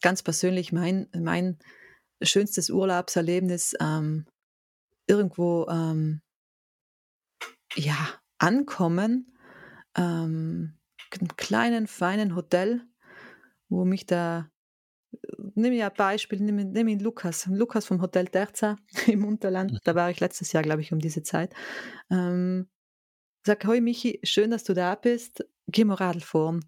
[0.00, 1.58] ganz persönlich mein, mein
[2.22, 4.26] schönstes Urlaubserlebnis ähm,
[5.06, 6.22] irgendwo ähm,
[7.74, 9.36] ja, ankommen,
[9.96, 10.78] ähm,
[11.12, 12.86] einem kleinen, feinen Hotel,
[13.68, 14.50] wo mich da
[15.54, 19.94] Nimm ja ein Beispiel, nimm, nimm ihn Lukas, Lukas vom Hotel Terza im Unterland, da
[19.94, 21.54] war ich letztes Jahr, glaube ich, um diese Zeit.
[22.10, 22.68] Ähm,
[23.44, 26.64] sag, hoi Michi, schön, dass du da bist, geh mal Radl fahren.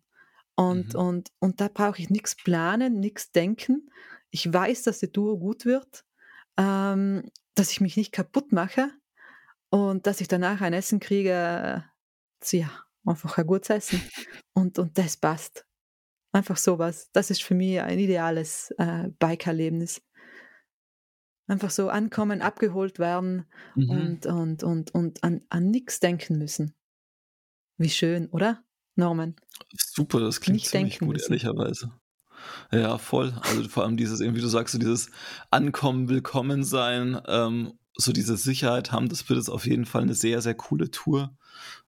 [0.55, 1.01] Und, mhm.
[1.01, 3.91] und, und da brauche ich nichts planen, nichts denken.
[4.31, 6.05] Ich weiß, dass die Tour gut wird,
[6.57, 8.91] ähm, dass ich mich nicht kaputt mache
[9.71, 11.85] und dass ich danach ein Essen kriege,
[12.51, 12.71] ja,
[13.07, 14.03] einfach ein gutes Essen.
[14.55, 15.65] Und, und das passt.
[16.33, 17.11] Einfach sowas.
[17.13, 20.03] Das ist für mich ein ideales äh, Bike-Erlebnis.
[21.47, 23.91] Einfach so ankommen, abgeholt werden mhm.
[23.91, 26.75] und, und, und, und an, an nichts denken müssen.
[27.77, 28.65] Wie schön, oder,
[28.97, 29.37] Norman?
[29.77, 31.33] Super, das klingt Nicht ziemlich gut, müssen.
[31.33, 31.93] ehrlicherweise.
[32.71, 33.35] Ja, voll.
[33.43, 35.11] Also vor allem dieses, wie du sagst, so dieses
[35.51, 40.15] Ankommen, Willkommen sein, ähm, so diese Sicherheit haben, das wird jetzt auf jeden Fall eine
[40.15, 41.37] sehr, sehr coole Tour.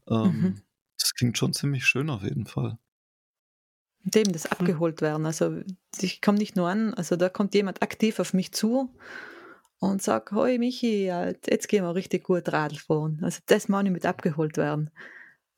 [0.08, 0.62] Ähm, mhm.
[0.98, 2.78] Das klingt schon ziemlich schön auf jeden Fall.
[4.04, 4.52] Dem das hm.
[4.52, 5.26] abgeholt werden.
[5.26, 5.60] Also
[6.00, 8.94] ich komme nicht nur an, also da kommt jemand aktiv auf mich zu
[9.78, 13.20] und sagt, hoi Michi, jetzt gehen wir richtig gut Radl fahren.
[13.22, 14.90] Also das meine ich mit abgeholt werden.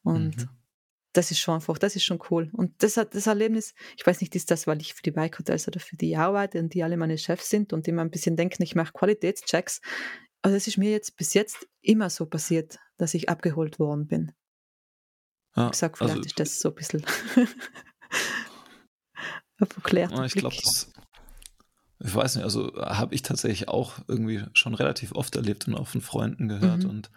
[0.02, 0.48] Und mhm.
[1.12, 2.50] das ist schon einfach, das ist schon cool.
[2.52, 5.38] Und das hat das Erlebnis, ich weiß nicht, ist das, weil ich für die Bike
[5.38, 8.36] Hotels oder für die arbeite und die alle meine Chefs sind und immer ein bisschen
[8.36, 9.80] denken, ich mache Qualitätschecks.
[10.42, 14.32] Also es ist mir jetzt bis jetzt immer so passiert, dass ich abgeholt worden bin.
[15.56, 17.04] Ja, ich sag, vielleicht also, ist das so ein bisschen
[19.58, 20.12] verklärt.
[20.26, 25.66] Ich glaube, ich weiß nicht, also habe ich tatsächlich auch irgendwie schon relativ oft erlebt
[25.66, 26.84] und auch von Freunden gehört.
[26.84, 26.90] Mhm.
[26.90, 27.10] Und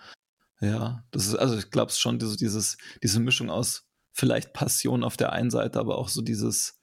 [0.61, 5.03] ja, das ist, also ich glaube es schon, diese, dieses, diese Mischung aus vielleicht Passion
[5.03, 6.81] auf der einen Seite, aber auch so dieses,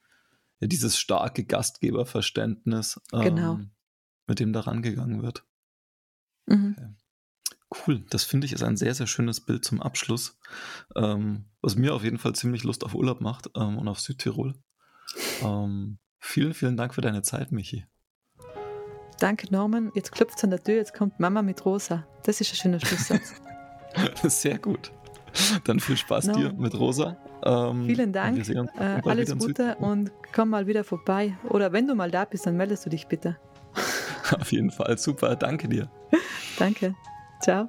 [0.61, 3.55] ja, dieses starke Gastgeberverständnis, genau.
[3.55, 3.71] ähm,
[4.27, 5.45] mit dem da rangegangen wird.
[6.47, 6.77] Mhm.
[6.79, 6.89] Okay.
[7.87, 10.39] Cool, das finde ich ist ein sehr, sehr schönes Bild zum Abschluss,
[10.95, 14.55] ähm, was mir auf jeden Fall ziemlich Lust auf Urlaub macht ähm, und auf Südtirol.
[15.43, 17.85] Ähm, vielen, vielen Dank für deine Zeit, Michi.
[19.19, 19.91] Danke, Norman.
[19.95, 22.07] Jetzt klopft es an der Tür, jetzt kommt Mama mit Rosa.
[22.25, 23.35] Das ist ein schöner Schlusssatz.
[24.25, 24.93] Sehr gut.
[25.65, 26.35] Dann viel Spaß no.
[26.35, 27.17] dir mit Rosa.
[27.45, 28.49] Ähm, Vielen Dank.
[28.49, 31.37] Äh, alles Gute und komm mal wieder vorbei.
[31.49, 33.37] Oder wenn du mal da bist, dann meldest du dich bitte.
[34.41, 34.99] Auf jeden Fall.
[34.99, 35.37] Super.
[35.37, 35.91] Danke dir.
[36.59, 36.95] Danke.
[37.41, 37.69] Ciao.